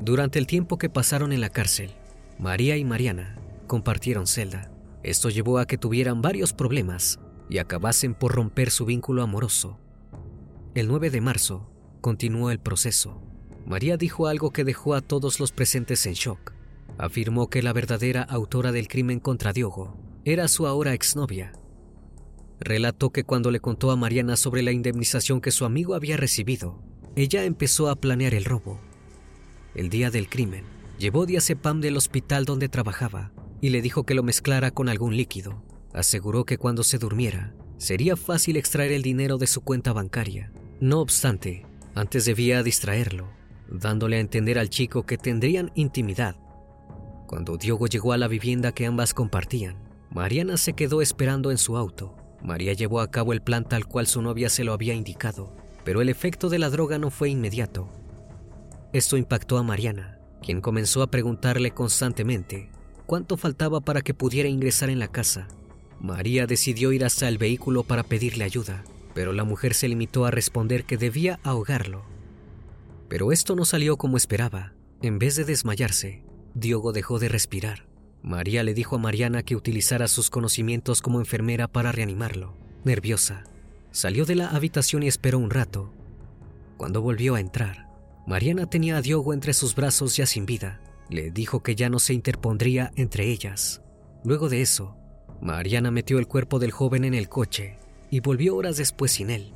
Durante 0.00 0.38
el 0.38 0.46
tiempo 0.46 0.78
que 0.78 0.88
pasaron 0.88 1.30
en 1.30 1.42
la 1.42 1.50
cárcel, 1.50 1.90
María 2.38 2.78
y 2.78 2.84
Mariana 2.86 3.36
compartieron 3.66 4.26
celda. 4.26 4.72
Esto 5.02 5.28
llevó 5.28 5.58
a 5.58 5.66
que 5.66 5.76
tuvieran 5.76 6.22
varios 6.22 6.54
problemas 6.54 7.20
y 7.50 7.58
acabasen 7.58 8.14
por 8.14 8.34
romper 8.34 8.70
su 8.70 8.86
vínculo 8.86 9.22
amoroso. 9.22 9.78
El 10.74 10.88
9 10.88 11.10
de 11.10 11.20
marzo 11.20 11.70
continuó 12.00 12.50
el 12.50 12.60
proceso. 12.60 13.20
María 13.66 13.98
dijo 13.98 14.26
algo 14.26 14.52
que 14.52 14.64
dejó 14.64 14.94
a 14.94 15.02
todos 15.02 15.38
los 15.38 15.52
presentes 15.52 16.06
en 16.06 16.14
shock. 16.14 16.54
Afirmó 16.96 17.50
que 17.50 17.62
la 17.62 17.74
verdadera 17.74 18.22
autora 18.22 18.72
del 18.72 18.88
crimen 18.88 19.20
contra 19.20 19.52
Diogo 19.52 19.98
era 20.24 20.48
su 20.48 20.66
ahora 20.66 20.94
exnovia. 20.94 21.52
Relató 22.58 23.10
que 23.10 23.24
cuando 23.24 23.50
le 23.50 23.60
contó 23.60 23.90
a 23.90 23.96
Mariana 23.96 24.36
sobre 24.36 24.62
la 24.62 24.72
indemnización 24.72 25.42
que 25.42 25.50
su 25.50 25.66
amigo 25.66 25.94
había 25.94 26.16
recibido, 26.16 26.82
ella 27.16 27.44
empezó 27.44 27.90
a 27.90 27.96
planear 27.96 28.32
el 28.32 28.46
robo 28.46 28.80
el 29.74 29.88
día 29.88 30.10
del 30.10 30.28
crimen, 30.28 30.64
llevó 30.98 31.26
diazepam 31.26 31.80
del 31.80 31.96
hospital 31.96 32.44
donde 32.44 32.68
trabajaba 32.68 33.32
y 33.60 33.70
le 33.70 33.82
dijo 33.82 34.04
que 34.04 34.14
lo 34.14 34.22
mezclara 34.22 34.70
con 34.70 34.88
algún 34.88 35.16
líquido. 35.16 35.62
Aseguró 35.92 36.44
que 36.44 36.58
cuando 36.58 36.82
se 36.82 36.98
durmiera, 36.98 37.54
sería 37.78 38.16
fácil 38.16 38.56
extraer 38.56 38.92
el 38.92 39.02
dinero 39.02 39.38
de 39.38 39.46
su 39.46 39.62
cuenta 39.62 39.92
bancaria. 39.92 40.52
No 40.80 41.00
obstante, 41.00 41.66
antes 41.94 42.24
debía 42.24 42.62
distraerlo, 42.62 43.28
dándole 43.68 44.16
a 44.16 44.20
entender 44.20 44.58
al 44.58 44.70
chico 44.70 45.04
que 45.04 45.18
tendrían 45.18 45.72
intimidad. 45.74 46.36
Cuando 47.26 47.56
Diogo 47.56 47.86
llegó 47.86 48.12
a 48.12 48.18
la 48.18 48.28
vivienda 48.28 48.72
que 48.72 48.86
ambas 48.86 49.14
compartían, 49.14 49.76
Mariana 50.10 50.56
se 50.56 50.72
quedó 50.72 51.02
esperando 51.02 51.50
en 51.50 51.58
su 51.58 51.76
auto. 51.76 52.16
María 52.42 52.72
llevó 52.72 53.00
a 53.00 53.10
cabo 53.10 53.32
el 53.32 53.42
plan 53.42 53.64
tal 53.64 53.86
cual 53.86 54.06
su 54.06 54.22
novia 54.22 54.48
se 54.48 54.64
lo 54.64 54.72
había 54.72 54.94
indicado, 54.94 55.54
pero 55.84 56.00
el 56.00 56.08
efecto 56.08 56.48
de 56.48 56.58
la 56.58 56.70
droga 56.70 56.98
no 56.98 57.10
fue 57.10 57.28
inmediato. 57.28 57.88
Esto 58.92 59.16
impactó 59.16 59.58
a 59.58 59.62
Mariana, 59.62 60.18
quien 60.42 60.60
comenzó 60.60 61.02
a 61.02 61.10
preguntarle 61.10 61.70
constantemente 61.70 62.70
cuánto 63.06 63.36
faltaba 63.36 63.80
para 63.80 64.02
que 64.02 64.14
pudiera 64.14 64.48
ingresar 64.48 64.88
en 64.88 64.98
la 64.98 65.08
casa. 65.08 65.48
María 66.00 66.46
decidió 66.46 66.92
ir 66.92 67.04
hasta 67.04 67.28
el 67.28 67.38
vehículo 67.38 67.82
para 67.82 68.04
pedirle 68.04 68.44
ayuda, 68.44 68.84
pero 69.14 69.32
la 69.32 69.44
mujer 69.44 69.74
se 69.74 69.88
limitó 69.88 70.24
a 70.24 70.30
responder 70.30 70.84
que 70.84 70.96
debía 70.96 71.40
ahogarlo. 71.42 72.04
Pero 73.08 73.32
esto 73.32 73.56
no 73.56 73.64
salió 73.64 73.96
como 73.96 74.16
esperaba. 74.16 74.74
En 75.02 75.18
vez 75.18 75.34
de 75.34 75.44
desmayarse, 75.44 76.22
Diogo 76.54 76.92
dejó 76.92 77.18
de 77.18 77.28
respirar. 77.28 77.86
María 78.22 78.62
le 78.62 78.74
dijo 78.74 78.96
a 78.96 78.98
Mariana 79.00 79.42
que 79.42 79.56
utilizara 79.56 80.06
sus 80.06 80.30
conocimientos 80.30 81.02
como 81.02 81.20
enfermera 81.20 81.66
para 81.68 81.90
reanimarlo. 81.90 82.54
Nerviosa, 82.84 83.44
salió 83.90 84.24
de 84.24 84.36
la 84.36 84.50
habitación 84.50 85.02
y 85.02 85.08
esperó 85.08 85.38
un 85.38 85.50
rato. 85.50 85.92
Cuando 86.76 87.02
volvió 87.02 87.34
a 87.34 87.40
entrar, 87.40 87.89
Mariana 88.30 88.66
tenía 88.66 88.96
a 88.96 89.02
Diogo 89.02 89.34
entre 89.34 89.52
sus 89.52 89.74
brazos 89.74 90.16
ya 90.16 90.24
sin 90.24 90.46
vida. 90.46 90.80
Le 91.08 91.32
dijo 91.32 91.64
que 91.64 91.74
ya 91.74 91.88
no 91.88 91.98
se 91.98 92.14
interpondría 92.14 92.92
entre 92.94 93.28
ellas. 93.28 93.82
Luego 94.22 94.48
de 94.48 94.62
eso, 94.62 94.96
Mariana 95.42 95.90
metió 95.90 96.20
el 96.20 96.28
cuerpo 96.28 96.60
del 96.60 96.70
joven 96.70 97.02
en 97.02 97.14
el 97.14 97.28
coche 97.28 97.76
y 98.08 98.20
volvió 98.20 98.54
horas 98.54 98.76
después 98.76 99.10
sin 99.10 99.30
él. 99.30 99.52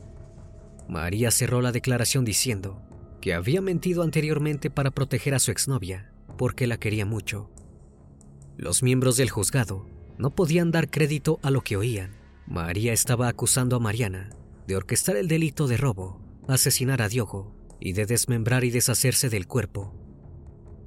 María 0.89 1.31
cerró 1.31 1.63
la 1.63 1.71
declaración 1.71 2.25
diciendo 2.25 2.83
que 3.21 3.33
había 3.33 3.61
mentido 3.61 4.03
anteriormente 4.03 4.71
para 4.71 4.91
proteger 4.91 5.37
a 5.37 5.39
su 5.39 5.53
exnovia, 5.53 6.11
porque 6.37 6.67
la 6.67 6.77
quería 6.77 7.07
mucho. 7.07 7.53
Los 8.57 8.83
miembros 8.83 9.17
del 9.17 9.31
juzgado 9.31 9.87
no 10.19 10.35
podían 10.35 10.73
dar 10.73 10.91
crédito 10.91 11.39
a 11.45 11.53
lo 11.53 11.61
que 11.61 11.77
oían. 11.77 12.17
María 12.49 12.93
estaba 12.93 13.29
acusando 13.29 13.77
a 13.77 13.79
Mariana 13.79 14.31
de 14.67 14.75
orquestar 14.75 15.15
el 15.15 15.29
delito 15.29 15.69
de 15.69 15.77
robo, 15.77 16.21
asesinar 16.49 17.03
a 17.03 17.09
Diogo 17.09 17.55
y 17.81 17.93
de 17.93 18.07
desmembrar 18.07 18.65
y 18.65 18.71
deshacerse 18.71 19.29
del 19.29 19.47
cuerpo. 19.47 19.95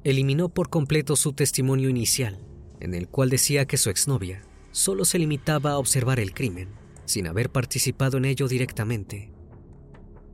Eliminó 0.04 0.50
por 0.50 0.69
completo 0.69 1.15
su 1.15 1.34
testimonio 1.34 1.89
inicial, 1.89 2.39
en 2.80 2.93
el 2.93 3.08
cual 3.08 3.30
decía 3.30 3.65
que 3.65 3.78
su 3.78 3.89
exnovia 3.89 4.41
solo 4.71 5.06
se 5.06 5.19
limitaba 5.19 5.71
a 5.71 5.78
observar 5.78 6.19
el 6.19 6.34
crimen, 6.34 6.69
sin 7.06 7.28
haber 7.28 7.50
participado 7.50 8.17
en 8.17 8.26
ello 8.26 8.47
directamente. 8.47 9.32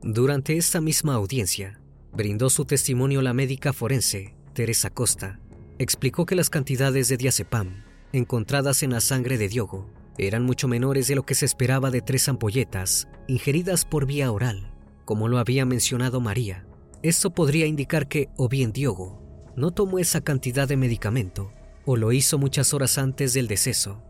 Durante 0.02 0.56
esta 0.56 0.80
misma 0.80 1.14
audiencia, 1.14 1.80
brindó 2.12 2.50
su 2.50 2.64
testimonio 2.64 3.22
la 3.22 3.32
médica 3.32 3.72
forense, 3.72 4.34
Teresa 4.52 4.90
Costa. 4.90 5.40
Explicó 5.78 6.26
que 6.26 6.36
las 6.36 6.50
cantidades 6.50 7.08
de 7.08 7.16
diazepam 7.16 7.84
encontradas 8.12 8.82
en 8.82 8.90
la 8.90 9.00
sangre 9.00 9.38
de 9.38 9.48
Diogo 9.48 9.90
eran 10.18 10.44
mucho 10.44 10.68
menores 10.68 11.08
de 11.08 11.16
lo 11.16 11.24
que 11.24 11.34
se 11.34 11.46
esperaba 11.46 11.90
de 11.90 12.00
tres 12.00 12.28
ampolletas 12.28 13.08
ingeridas 13.26 13.84
por 13.84 14.06
vía 14.06 14.30
oral 14.30 14.73
como 15.04 15.28
lo 15.28 15.38
había 15.38 15.64
mencionado 15.64 16.20
María. 16.20 16.66
Esto 17.02 17.30
podría 17.30 17.66
indicar 17.66 18.08
que 18.08 18.28
o 18.36 18.48
bien 18.48 18.72
Diogo 18.72 19.22
no 19.56 19.70
tomó 19.70 19.98
esa 19.98 20.22
cantidad 20.22 20.66
de 20.66 20.76
medicamento 20.76 21.52
o 21.84 21.96
lo 21.96 22.12
hizo 22.12 22.38
muchas 22.38 22.72
horas 22.72 22.98
antes 22.98 23.34
del 23.34 23.46
deceso. 23.46 24.02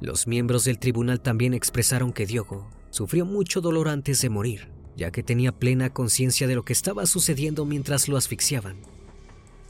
Los 0.00 0.26
miembros 0.26 0.64
del 0.64 0.78
tribunal 0.78 1.20
también 1.20 1.54
expresaron 1.54 2.12
que 2.12 2.26
Diogo 2.26 2.70
sufrió 2.90 3.24
mucho 3.24 3.60
dolor 3.60 3.88
antes 3.88 4.20
de 4.22 4.30
morir, 4.30 4.68
ya 4.96 5.10
que 5.10 5.22
tenía 5.22 5.52
plena 5.52 5.92
conciencia 5.92 6.46
de 6.46 6.54
lo 6.54 6.64
que 6.64 6.72
estaba 6.72 7.06
sucediendo 7.06 7.64
mientras 7.64 8.08
lo 8.08 8.16
asfixiaban. 8.16 8.76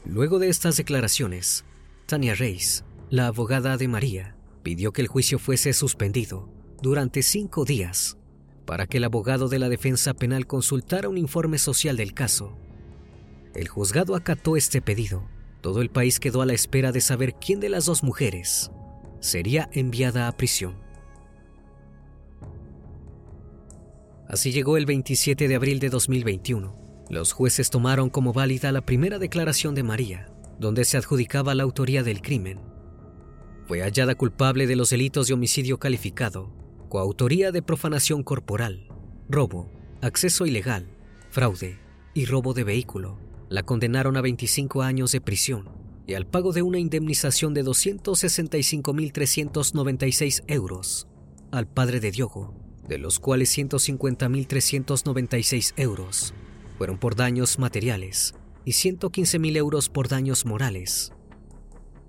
Luego 0.05 0.39
de 0.39 0.49
estas 0.49 0.77
declaraciones, 0.77 1.65
Tania 2.05 2.35
Reis, 2.35 2.83
la 3.09 3.27
abogada 3.27 3.77
de 3.77 3.87
María, 3.87 4.35
pidió 4.63 4.93
que 4.93 5.01
el 5.01 5.07
juicio 5.07 5.39
fuese 5.39 5.73
suspendido 5.73 6.49
durante 6.81 7.23
cinco 7.23 7.65
días 7.65 8.17
para 8.67 8.85
que 8.85 8.97
el 8.97 9.05
abogado 9.05 9.47
de 9.47 9.57
la 9.57 9.69
defensa 9.69 10.13
penal 10.13 10.45
consultara 10.45 11.09
un 11.09 11.17
informe 11.17 11.57
social 11.57 11.95
del 11.97 12.13
caso. 12.13 12.55
El 13.55 13.69
juzgado 13.69 14.13
acató 14.13 14.57
este 14.57 14.81
pedido. 14.81 15.23
Todo 15.61 15.81
el 15.81 15.89
país 15.89 16.19
quedó 16.19 16.41
a 16.43 16.45
la 16.45 16.53
espera 16.53 16.91
de 16.91 17.01
saber 17.01 17.33
quién 17.33 17.59
de 17.59 17.69
las 17.69 17.85
dos 17.85 18.03
mujeres 18.03 18.69
sería 19.19 19.69
enviada 19.73 20.27
a 20.27 20.31
prisión. 20.33 20.75
Así 24.27 24.51
llegó 24.51 24.77
el 24.77 24.85
27 24.85 25.47
de 25.47 25.55
abril 25.55 25.79
de 25.79 25.89
2021. 25.89 27.05
Los 27.09 27.31
jueces 27.31 27.69
tomaron 27.69 28.09
como 28.09 28.33
válida 28.33 28.71
la 28.71 28.81
primera 28.81 29.17
declaración 29.17 29.73
de 29.75 29.83
María, 29.83 30.29
donde 30.59 30.83
se 30.83 30.97
adjudicaba 30.97 31.55
la 31.55 31.63
autoría 31.63 32.03
del 32.03 32.21
crimen. 32.21 32.59
Fue 33.65 33.81
hallada 33.81 34.15
culpable 34.15 34.67
de 34.67 34.75
los 34.75 34.89
delitos 34.89 35.27
de 35.27 35.33
homicidio 35.33 35.79
calificado, 35.79 36.51
coautoría 36.87 37.51
de 37.51 37.61
profanación 37.61 38.23
corporal, 38.23 38.87
robo, 39.29 39.69
acceso 40.01 40.45
ilegal, 40.45 40.87
fraude 41.29 41.77
y 42.13 42.23
robo 42.25 42.53
de 42.53 42.63
vehículo. 42.63 43.19
La 43.49 43.63
condenaron 43.63 44.15
a 44.17 44.21
25 44.21 44.81
años 44.81 45.11
de 45.11 45.21
prisión 45.21 45.69
y 46.05 46.15
al 46.15 46.25
pago 46.25 46.53
de 46.53 46.61
una 46.61 46.79
indemnización 46.79 47.53
de 47.53 47.63
265.396 47.63 50.43
euros 50.47 51.07
al 51.51 51.67
padre 51.67 51.99
de 51.99 52.11
Diogo, 52.11 52.53
de 52.87 52.97
los 52.97 53.19
cuales 53.19 53.55
150.396 53.57 55.73
euros 55.77 56.33
fueron 56.77 56.97
por 56.97 57.15
daños 57.15 57.59
materiales 57.59 58.35
y 58.65 58.71
115.000 58.71 59.57
euros 59.57 59.89
por 59.89 60.07
daños 60.07 60.45
morales. 60.45 61.11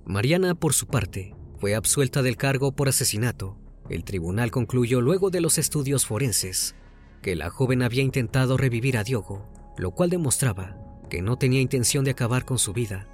Mariana, 0.04 0.54
por 0.54 0.74
su 0.74 0.86
parte, 0.86 1.34
fue 1.58 1.74
absuelta 1.74 2.22
del 2.22 2.36
cargo 2.36 2.70
por 2.72 2.88
asesinato. 2.88 3.56
El 3.88 4.04
tribunal 4.04 4.50
concluyó 4.50 5.00
luego 5.00 5.30
de 5.30 5.40
los 5.40 5.56
estudios 5.56 6.06
forenses 6.06 6.74
que 7.22 7.36
la 7.36 7.50
joven 7.50 7.82
había 7.82 8.02
intentado 8.02 8.56
revivir 8.56 8.96
a 8.96 9.04
Diogo, 9.04 9.48
lo 9.76 9.92
cual 9.92 10.10
demostraba 10.10 10.76
que 11.08 11.22
no 11.22 11.36
tenía 11.36 11.60
intención 11.60 12.04
de 12.04 12.10
acabar 12.10 12.44
con 12.44 12.58
su 12.58 12.72
vida. 12.72 13.08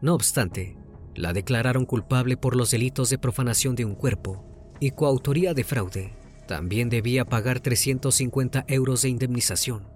No 0.00 0.14
obstante, 0.14 0.76
la 1.14 1.32
declararon 1.32 1.84
culpable 1.84 2.36
por 2.36 2.54
los 2.54 2.70
delitos 2.70 3.10
de 3.10 3.18
profanación 3.18 3.74
de 3.74 3.84
un 3.84 3.94
cuerpo 3.94 4.44
y 4.80 4.92
coautoría 4.92 5.52
de 5.52 5.64
fraude. 5.64 6.14
También 6.46 6.88
debía 6.88 7.24
pagar 7.24 7.60
350 7.60 8.64
euros 8.68 9.02
de 9.02 9.08
indemnización. 9.08 9.88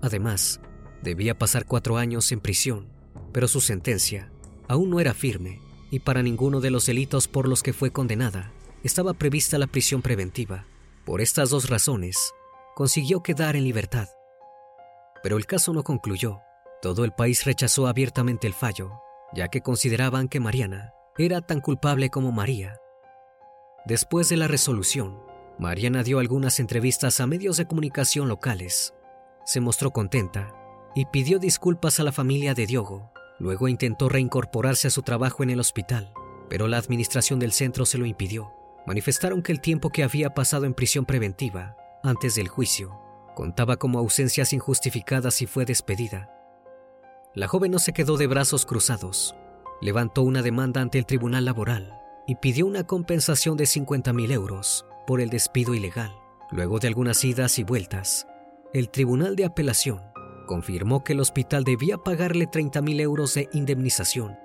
Además, 0.00 0.60
debía 1.02 1.36
pasar 1.36 1.66
cuatro 1.66 1.98
años 1.98 2.30
en 2.32 2.40
prisión, 2.40 2.88
pero 3.32 3.48
su 3.48 3.60
sentencia 3.60 4.30
aún 4.68 4.88
no 4.88 5.00
era 5.00 5.14
firme 5.14 5.60
y 5.90 5.98
para 5.98 6.22
ninguno 6.22 6.60
de 6.60 6.70
los 6.70 6.86
delitos 6.86 7.26
por 7.26 7.48
los 7.48 7.62
que 7.62 7.72
fue 7.72 7.90
condenada 7.90 8.52
estaba 8.82 9.14
prevista 9.14 9.58
la 9.58 9.66
prisión 9.66 10.02
preventiva. 10.02 10.66
Por 11.04 11.20
estas 11.20 11.50
dos 11.50 11.68
razones, 11.68 12.16
consiguió 12.74 13.22
quedar 13.22 13.56
en 13.56 13.64
libertad. 13.64 14.08
Pero 15.22 15.36
el 15.36 15.46
caso 15.46 15.72
no 15.72 15.82
concluyó. 15.82 16.40
Todo 16.82 17.04
el 17.04 17.12
país 17.12 17.44
rechazó 17.44 17.86
abiertamente 17.86 18.46
el 18.46 18.54
fallo, 18.54 18.92
ya 19.34 19.48
que 19.48 19.60
consideraban 19.60 20.28
que 20.28 20.40
Mariana 20.40 20.94
era 21.18 21.42
tan 21.42 21.60
culpable 21.60 22.08
como 22.10 22.32
María. 22.32 22.78
Después 23.84 24.28
de 24.28 24.36
la 24.36 24.48
resolución, 24.48 25.20
Mariana 25.58 26.02
dio 26.02 26.18
algunas 26.18 26.58
entrevistas 26.60 27.20
a 27.20 27.26
medios 27.26 27.58
de 27.58 27.66
comunicación 27.66 28.28
locales. 28.28 28.94
Se 29.44 29.60
mostró 29.60 29.90
contenta 29.90 30.54
y 30.94 31.04
pidió 31.06 31.38
disculpas 31.38 32.00
a 32.00 32.04
la 32.04 32.12
familia 32.12 32.54
de 32.54 32.66
Diogo. 32.66 33.12
Luego 33.38 33.68
intentó 33.68 34.08
reincorporarse 34.08 34.88
a 34.88 34.90
su 34.90 35.02
trabajo 35.02 35.42
en 35.42 35.50
el 35.50 35.60
hospital, 35.60 36.12
pero 36.48 36.66
la 36.66 36.78
administración 36.78 37.38
del 37.38 37.52
centro 37.52 37.84
se 37.84 37.98
lo 37.98 38.06
impidió. 38.06 38.52
Manifestaron 38.86 39.42
que 39.42 39.52
el 39.52 39.60
tiempo 39.60 39.90
que 39.90 40.02
había 40.02 40.34
pasado 40.34 40.64
en 40.64 40.74
prisión 40.74 41.04
preventiva, 41.04 41.76
antes 42.02 42.34
del 42.34 42.48
juicio, 42.48 42.98
contaba 43.34 43.76
como 43.76 43.98
ausencias 43.98 44.52
injustificadas 44.52 45.42
y 45.42 45.46
fue 45.46 45.64
despedida. 45.64 46.30
La 47.34 47.46
joven 47.46 47.70
no 47.70 47.78
se 47.78 47.92
quedó 47.92 48.16
de 48.16 48.26
brazos 48.26 48.66
cruzados. 48.66 49.34
Levantó 49.80 50.22
una 50.22 50.42
demanda 50.42 50.80
ante 50.80 50.98
el 50.98 51.06
Tribunal 51.06 51.44
Laboral 51.44 52.00
y 52.26 52.34
pidió 52.36 52.66
una 52.66 52.84
compensación 52.84 53.56
de 53.56 53.64
50.000 53.64 54.32
euros 54.32 54.84
por 55.06 55.20
el 55.20 55.30
despido 55.30 55.74
ilegal. 55.74 56.12
Luego 56.50 56.80
de 56.80 56.88
algunas 56.88 57.24
idas 57.24 57.58
y 57.58 57.64
vueltas, 57.64 58.26
el 58.72 58.90
Tribunal 58.90 59.36
de 59.36 59.44
Apelación 59.44 60.02
confirmó 60.46 61.04
que 61.04 61.12
el 61.12 61.20
hospital 61.20 61.62
debía 61.62 61.98
pagarle 61.98 62.48
30.000 62.48 63.00
euros 63.00 63.34
de 63.34 63.48
indemnización. 63.52 64.36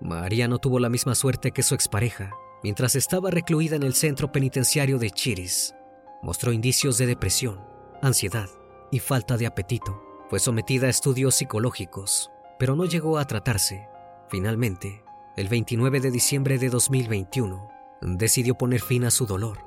María 0.00 0.46
no 0.46 0.58
tuvo 0.58 0.78
la 0.78 0.90
misma 0.90 1.14
suerte 1.14 1.52
que 1.52 1.62
su 1.62 1.74
expareja. 1.74 2.32
Mientras 2.66 2.96
estaba 2.96 3.30
recluida 3.30 3.76
en 3.76 3.84
el 3.84 3.94
centro 3.94 4.32
penitenciario 4.32 4.98
de 4.98 5.12
Chiris, 5.12 5.76
mostró 6.20 6.50
indicios 6.50 6.98
de 6.98 7.06
depresión, 7.06 7.60
ansiedad 8.02 8.48
y 8.90 8.98
falta 8.98 9.36
de 9.36 9.46
apetito. 9.46 10.02
Fue 10.28 10.40
sometida 10.40 10.88
a 10.88 10.90
estudios 10.90 11.36
psicológicos, 11.36 12.32
pero 12.58 12.74
no 12.74 12.84
llegó 12.84 13.18
a 13.18 13.24
tratarse. 13.24 13.86
Finalmente, 14.30 15.04
el 15.36 15.46
29 15.46 16.00
de 16.00 16.10
diciembre 16.10 16.58
de 16.58 16.68
2021, 16.68 17.68
decidió 18.00 18.56
poner 18.56 18.80
fin 18.80 19.04
a 19.04 19.12
su 19.12 19.26
dolor. 19.26 19.58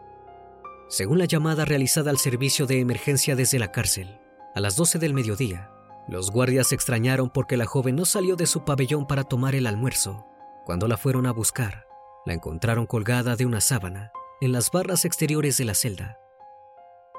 Según 0.90 1.20
la 1.20 1.26
llamada 1.26 1.64
realizada 1.64 2.12
al 2.12 2.18
servicio 2.18 2.66
de 2.66 2.82
emergencia 2.82 3.38
desde 3.38 3.60
la 3.60 3.72
cárcel, 3.72 4.20
a 4.56 4.60
las 4.60 4.76
12 4.76 5.00
del 5.00 5.14
mediodía, 5.14 5.72
los 6.10 6.32
guardias 6.32 6.68
se 6.68 6.76
extrañaron 6.76 7.30
porque 7.30 7.56
la 7.56 7.66
joven 7.66 7.96
no 7.96 8.04
salió 8.04 8.36
de 8.36 8.46
su 8.46 8.66
pabellón 8.66 9.08
para 9.08 9.24
tomar 9.24 9.56
el 9.56 9.68
almuerzo. 9.68 10.26
Cuando 10.66 10.90
la 10.90 10.98
fueron 10.98 11.28
a 11.28 11.32
buscar, 11.32 11.89
la 12.26 12.34
encontraron 12.34 12.86
colgada 12.86 13.36
de 13.36 13.46
una 13.46 13.62
sábana 13.62 14.12
en 14.42 14.52
las 14.52 14.72
barras 14.72 15.06
exteriores 15.06 15.58
de 15.58 15.66
la 15.66 15.74
celda. 15.74 16.18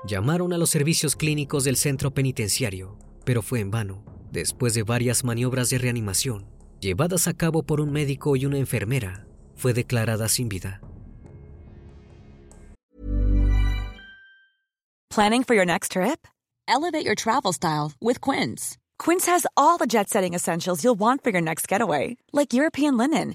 Llamaron 0.07 0.53
a 0.53 0.59
los 0.59 0.71
servicios 0.71 1.17
clínicos 1.17 1.65
del 1.65 1.77
centro 1.77 2.13
penitenciario, 2.13 2.99
pero 3.25 3.43
fue 3.43 3.61
en 3.61 3.71
vano. 3.71 4.03
Después 4.31 4.75
de 4.75 4.83
varias 4.83 5.25
maniobras 5.25 5.71
de 5.71 5.79
reanimación, 5.79 6.47
llevadas 6.81 7.29
a 7.29 7.35
cabo 7.35 7.63
por 7.63 7.81
un 7.81 7.93
médico 7.93 8.37
y 8.37 8.47
una 8.47 8.59
enfermera, 8.59 9.27
fue 9.57 9.75
declarada 9.75 10.29
sin 10.29 10.49
vida. 10.49 10.81
Planning 15.11 15.43
for 15.43 15.55
your 15.55 15.67
next 15.67 15.93
trip? 15.93 16.27
Elevate 16.69 17.05
your 17.05 17.17
travel 17.17 17.53
style 17.53 17.93
with 18.01 18.21
Quince. 18.21 18.79
Quince 18.99 19.27
has 19.27 19.47
all 19.57 19.77
the 19.77 19.87
jet 19.87 20.09
setting 20.09 20.35
essentials 20.35 20.85
you'll 20.85 20.99
want 20.99 21.25
for 21.25 21.31
your 21.31 21.43
next 21.43 21.67
getaway, 21.67 22.17
like 22.33 22.55
European 22.55 22.97
linen, 22.97 23.35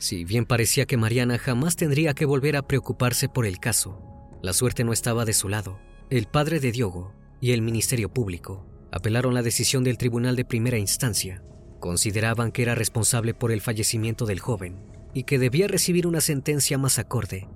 Si 0.00 0.24
bien 0.24 0.46
parecía 0.46 0.86
que 0.86 0.96
Mariana 0.96 1.36
jamás 1.36 1.76
tendría 1.76 2.14
que 2.14 2.24
volver 2.24 2.56
a 2.56 2.66
preocuparse 2.66 3.28
por 3.28 3.44
el 3.44 3.60
caso, 3.60 4.00
la 4.42 4.54
suerte 4.54 4.82
no 4.82 4.94
estaba 4.94 5.26
de 5.26 5.34
su 5.34 5.50
lado. 5.50 5.78
El 6.08 6.24
padre 6.24 6.58
de 6.58 6.72
Diogo 6.72 7.12
y 7.38 7.52
el 7.52 7.60
Ministerio 7.60 8.08
Público 8.08 8.66
apelaron 8.92 9.34
la 9.34 9.42
decisión 9.42 9.84
del 9.84 9.98
Tribunal 9.98 10.36
de 10.36 10.46
Primera 10.46 10.78
Instancia. 10.78 11.42
Consideraban 11.80 12.50
que 12.50 12.62
era 12.62 12.74
responsable 12.74 13.34
por 13.34 13.52
el 13.52 13.60
fallecimiento 13.60 14.24
del 14.24 14.40
joven 14.40 14.78
y 15.12 15.24
que 15.24 15.38
debía 15.38 15.68
recibir 15.68 16.06
una 16.06 16.22
sentencia 16.22 16.78
más 16.78 16.98
acorde. 16.98 17.46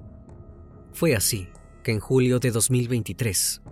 Fue 0.93 1.17
así 1.17 1.49
que 1.83 1.93
en 1.93 2.01
julio 2.01 2.41
de 2.41 2.51
2023, 2.51 3.63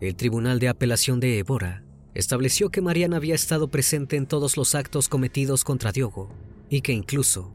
el 0.00 0.16
Tribunal 0.16 0.58
de 0.58 0.68
Apelación 0.68 1.20
de 1.20 1.38
Évora 1.38 1.84
estableció 2.14 2.70
que 2.70 2.80
Mariana 2.80 3.18
había 3.18 3.34
estado 3.34 3.68
presente 3.68 4.16
en 4.16 4.24
todos 4.24 4.56
los 4.56 4.74
actos 4.74 5.10
cometidos 5.10 5.64
contra 5.64 5.92
Diogo 5.92 6.34
y 6.70 6.80
que 6.80 6.92
incluso 6.92 7.52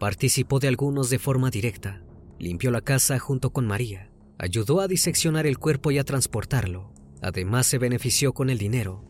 participó 0.00 0.60
de 0.60 0.68
algunos 0.68 1.10
de 1.10 1.18
forma 1.18 1.50
directa. 1.50 2.02
Limpió 2.38 2.70
la 2.70 2.80
casa 2.80 3.18
junto 3.18 3.50
con 3.50 3.66
María, 3.66 4.10
ayudó 4.38 4.80
a 4.80 4.88
diseccionar 4.88 5.46
el 5.46 5.58
cuerpo 5.58 5.90
y 5.90 5.98
a 5.98 6.04
transportarlo. 6.04 6.90
Además 7.20 7.66
se 7.66 7.76
benefició 7.76 8.32
con 8.32 8.48
el 8.48 8.56
dinero. 8.56 9.04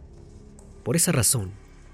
Por 0.83 0.97
esa 0.97 1.13
razón, 1.13 1.53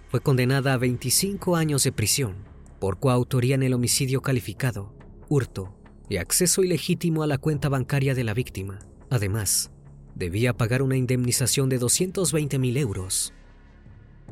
fue 0.08 0.20
condenada 0.20 0.72
a 0.72 0.78
25 0.78 1.56
años 1.56 1.84
de 1.84 1.92
prisión 1.92 2.36
por 2.80 2.98
coautoría 2.98 3.54
en 3.54 3.64
el 3.64 3.74
homicidio 3.74 4.22
calificado, 4.22 4.94
hurto 5.28 5.76
y 6.08 6.16
acceso 6.16 6.64
ilegítimo 6.64 7.22
a 7.22 7.26
la 7.26 7.36
cuenta 7.36 7.68
bancaria 7.68 8.14
de 8.14 8.24
la 8.24 8.32
víctima. 8.32 8.78
Además, 9.10 9.72
debía 10.14 10.56
pagar 10.56 10.80
una 10.80 10.96
indemnización 10.96 11.68
de 11.68 11.76
220 11.76 12.58
mil 12.58 12.78
euros. 12.78 13.34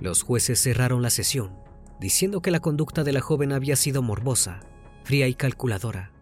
Los 0.01 0.23
jueces 0.23 0.59
cerraron 0.59 1.03
la 1.03 1.11
sesión, 1.11 1.53
diciendo 2.01 2.43
que 2.43 2.51
la 2.51 2.61
conducta 2.61 3.05
de 3.05 3.13
la 3.13 3.21
joven 3.21 3.53
había 3.53 3.77
sido 3.77 4.03
morbosa, 4.03 4.61
fría 5.05 5.29
y 5.29 5.35
calculadora. 5.35 6.13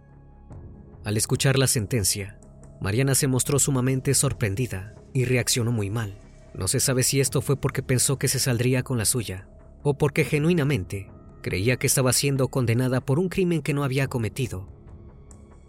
Al 1.04 1.16
escuchar 1.16 1.58
la 1.58 1.66
sentencia, 1.66 2.38
Mariana 2.80 3.14
se 3.14 3.28
mostró 3.28 3.58
sumamente 3.58 4.14
sorprendida 4.14 4.94
y 5.12 5.24
reaccionó 5.24 5.72
muy 5.72 5.90
mal. 5.90 6.18
No 6.54 6.68
se 6.68 6.80
sabe 6.80 7.02
si 7.02 7.20
esto 7.20 7.40
fue 7.40 7.56
porque 7.56 7.82
pensó 7.82 8.18
que 8.18 8.28
se 8.28 8.38
saldría 8.38 8.82
con 8.82 8.98
la 8.98 9.04
suya 9.04 9.48
o 9.82 9.98
porque 9.98 10.24
genuinamente 10.24 11.10
creía 11.42 11.76
que 11.76 11.86
estaba 11.86 12.12
siendo 12.12 12.48
condenada 12.48 13.00
por 13.00 13.18
un 13.18 13.28
crimen 13.28 13.62
que 13.62 13.74
no 13.74 13.84
había 13.84 14.08
cometido. 14.08 14.68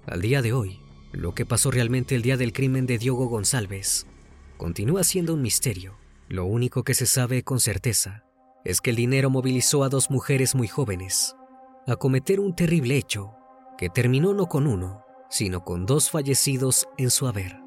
Al 0.06 0.22
día 0.22 0.42
de 0.42 0.54
hoy, 0.54 0.80
lo 1.12 1.34
que 1.34 1.46
pasó 1.46 1.72
realmente 1.72 2.16
el 2.16 2.22
día 2.22 2.38
del 2.38 2.54
crimen 2.54 2.86
de 2.86 2.98
Diogo 2.98 3.28
González 3.28 4.06
continúa 4.58 5.04
siendo 5.04 5.34
un 5.34 5.42
misterio. 5.42 5.96
Lo 6.30 6.46
único 6.46 6.84
que 6.84 6.94
se 6.94 7.06
sabe 7.06 7.44
con 7.44 7.60
certeza 7.60 8.23
es 8.64 8.82
que 8.82 8.92
el 8.92 8.96
dinero 8.96 9.30
movilizó 9.30 9.84
a 9.84 9.90
dos 9.90 10.10
mujeres 10.10 10.56
muy 10.56 10.68
jóvenes 10.68 11.36
a 11.86 11.98
cometer 11.98 12.40
un 12.40 12.56
terrible 12.56 12.96
hecho 12.96 13.36
que 13.78 13.90
terminó 13.90 14.34
no 14.34 14.48
con 14.48 14.68
uno, 14.68 15.04
sino 15.30 15.64
con 15.64 15.86
dos 15.86 16.10
fallecidos 16.10 16.88
en 16.98 17.10
su 17.10 17.28
haber. 17.28 17.60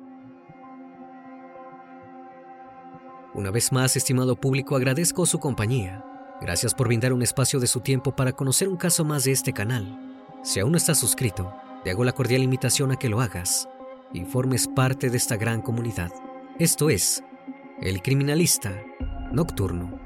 Una 3.34 3.50
vez 3.50 3.72
más, 3.72 3.96
estimado 3.96 4.36
público, 4.36 4.76
agradezco 4.76 5.26
su 5.26 5.38
compañía. 5.38 6.02
Gracias 6.40 6.74
por 6.74 6.86
brindar 6.86 7.12
un 7.12 7.22
espacio 7.22 7.60
de 7.60 7.66
su 7.66 7.80
tiempo 7.80 8.16
para 8.16 8.32
conocer 8.32 8.68
un 8.68 8.76
caso 8.76 9.04
más 9.04 9.24
de 9.24 9.32
este 9.32 9.52
canal. 9.52 10.00
Si 10.42 10.60
aún 10.60 10.72
no 10.72 10.78
estás 10.78 10.98
suscrito, 10.98 11.52
te 11.84 11.90
hago 11.90 12.04
la 12.04 12.12
cordial 12.12 12.42
invitación 12.42 12.92
a 12.92 12.96
que 12.96 13.10
lo 13.10 13.20
hagas 13.20 13.68
y 14.14 14.24
formes 14.24 14.68
parte 14.68 15.10
de 15.10 15.18
esta 15.18 15.36
gran 15.36 15.60
comunidad. 15.60 16.12
Esto 16.58 16.88
es 16.88 17.22
El 17.82 18.00
Criminalista 18.00 18.72
Nocturno. 19.32 20.05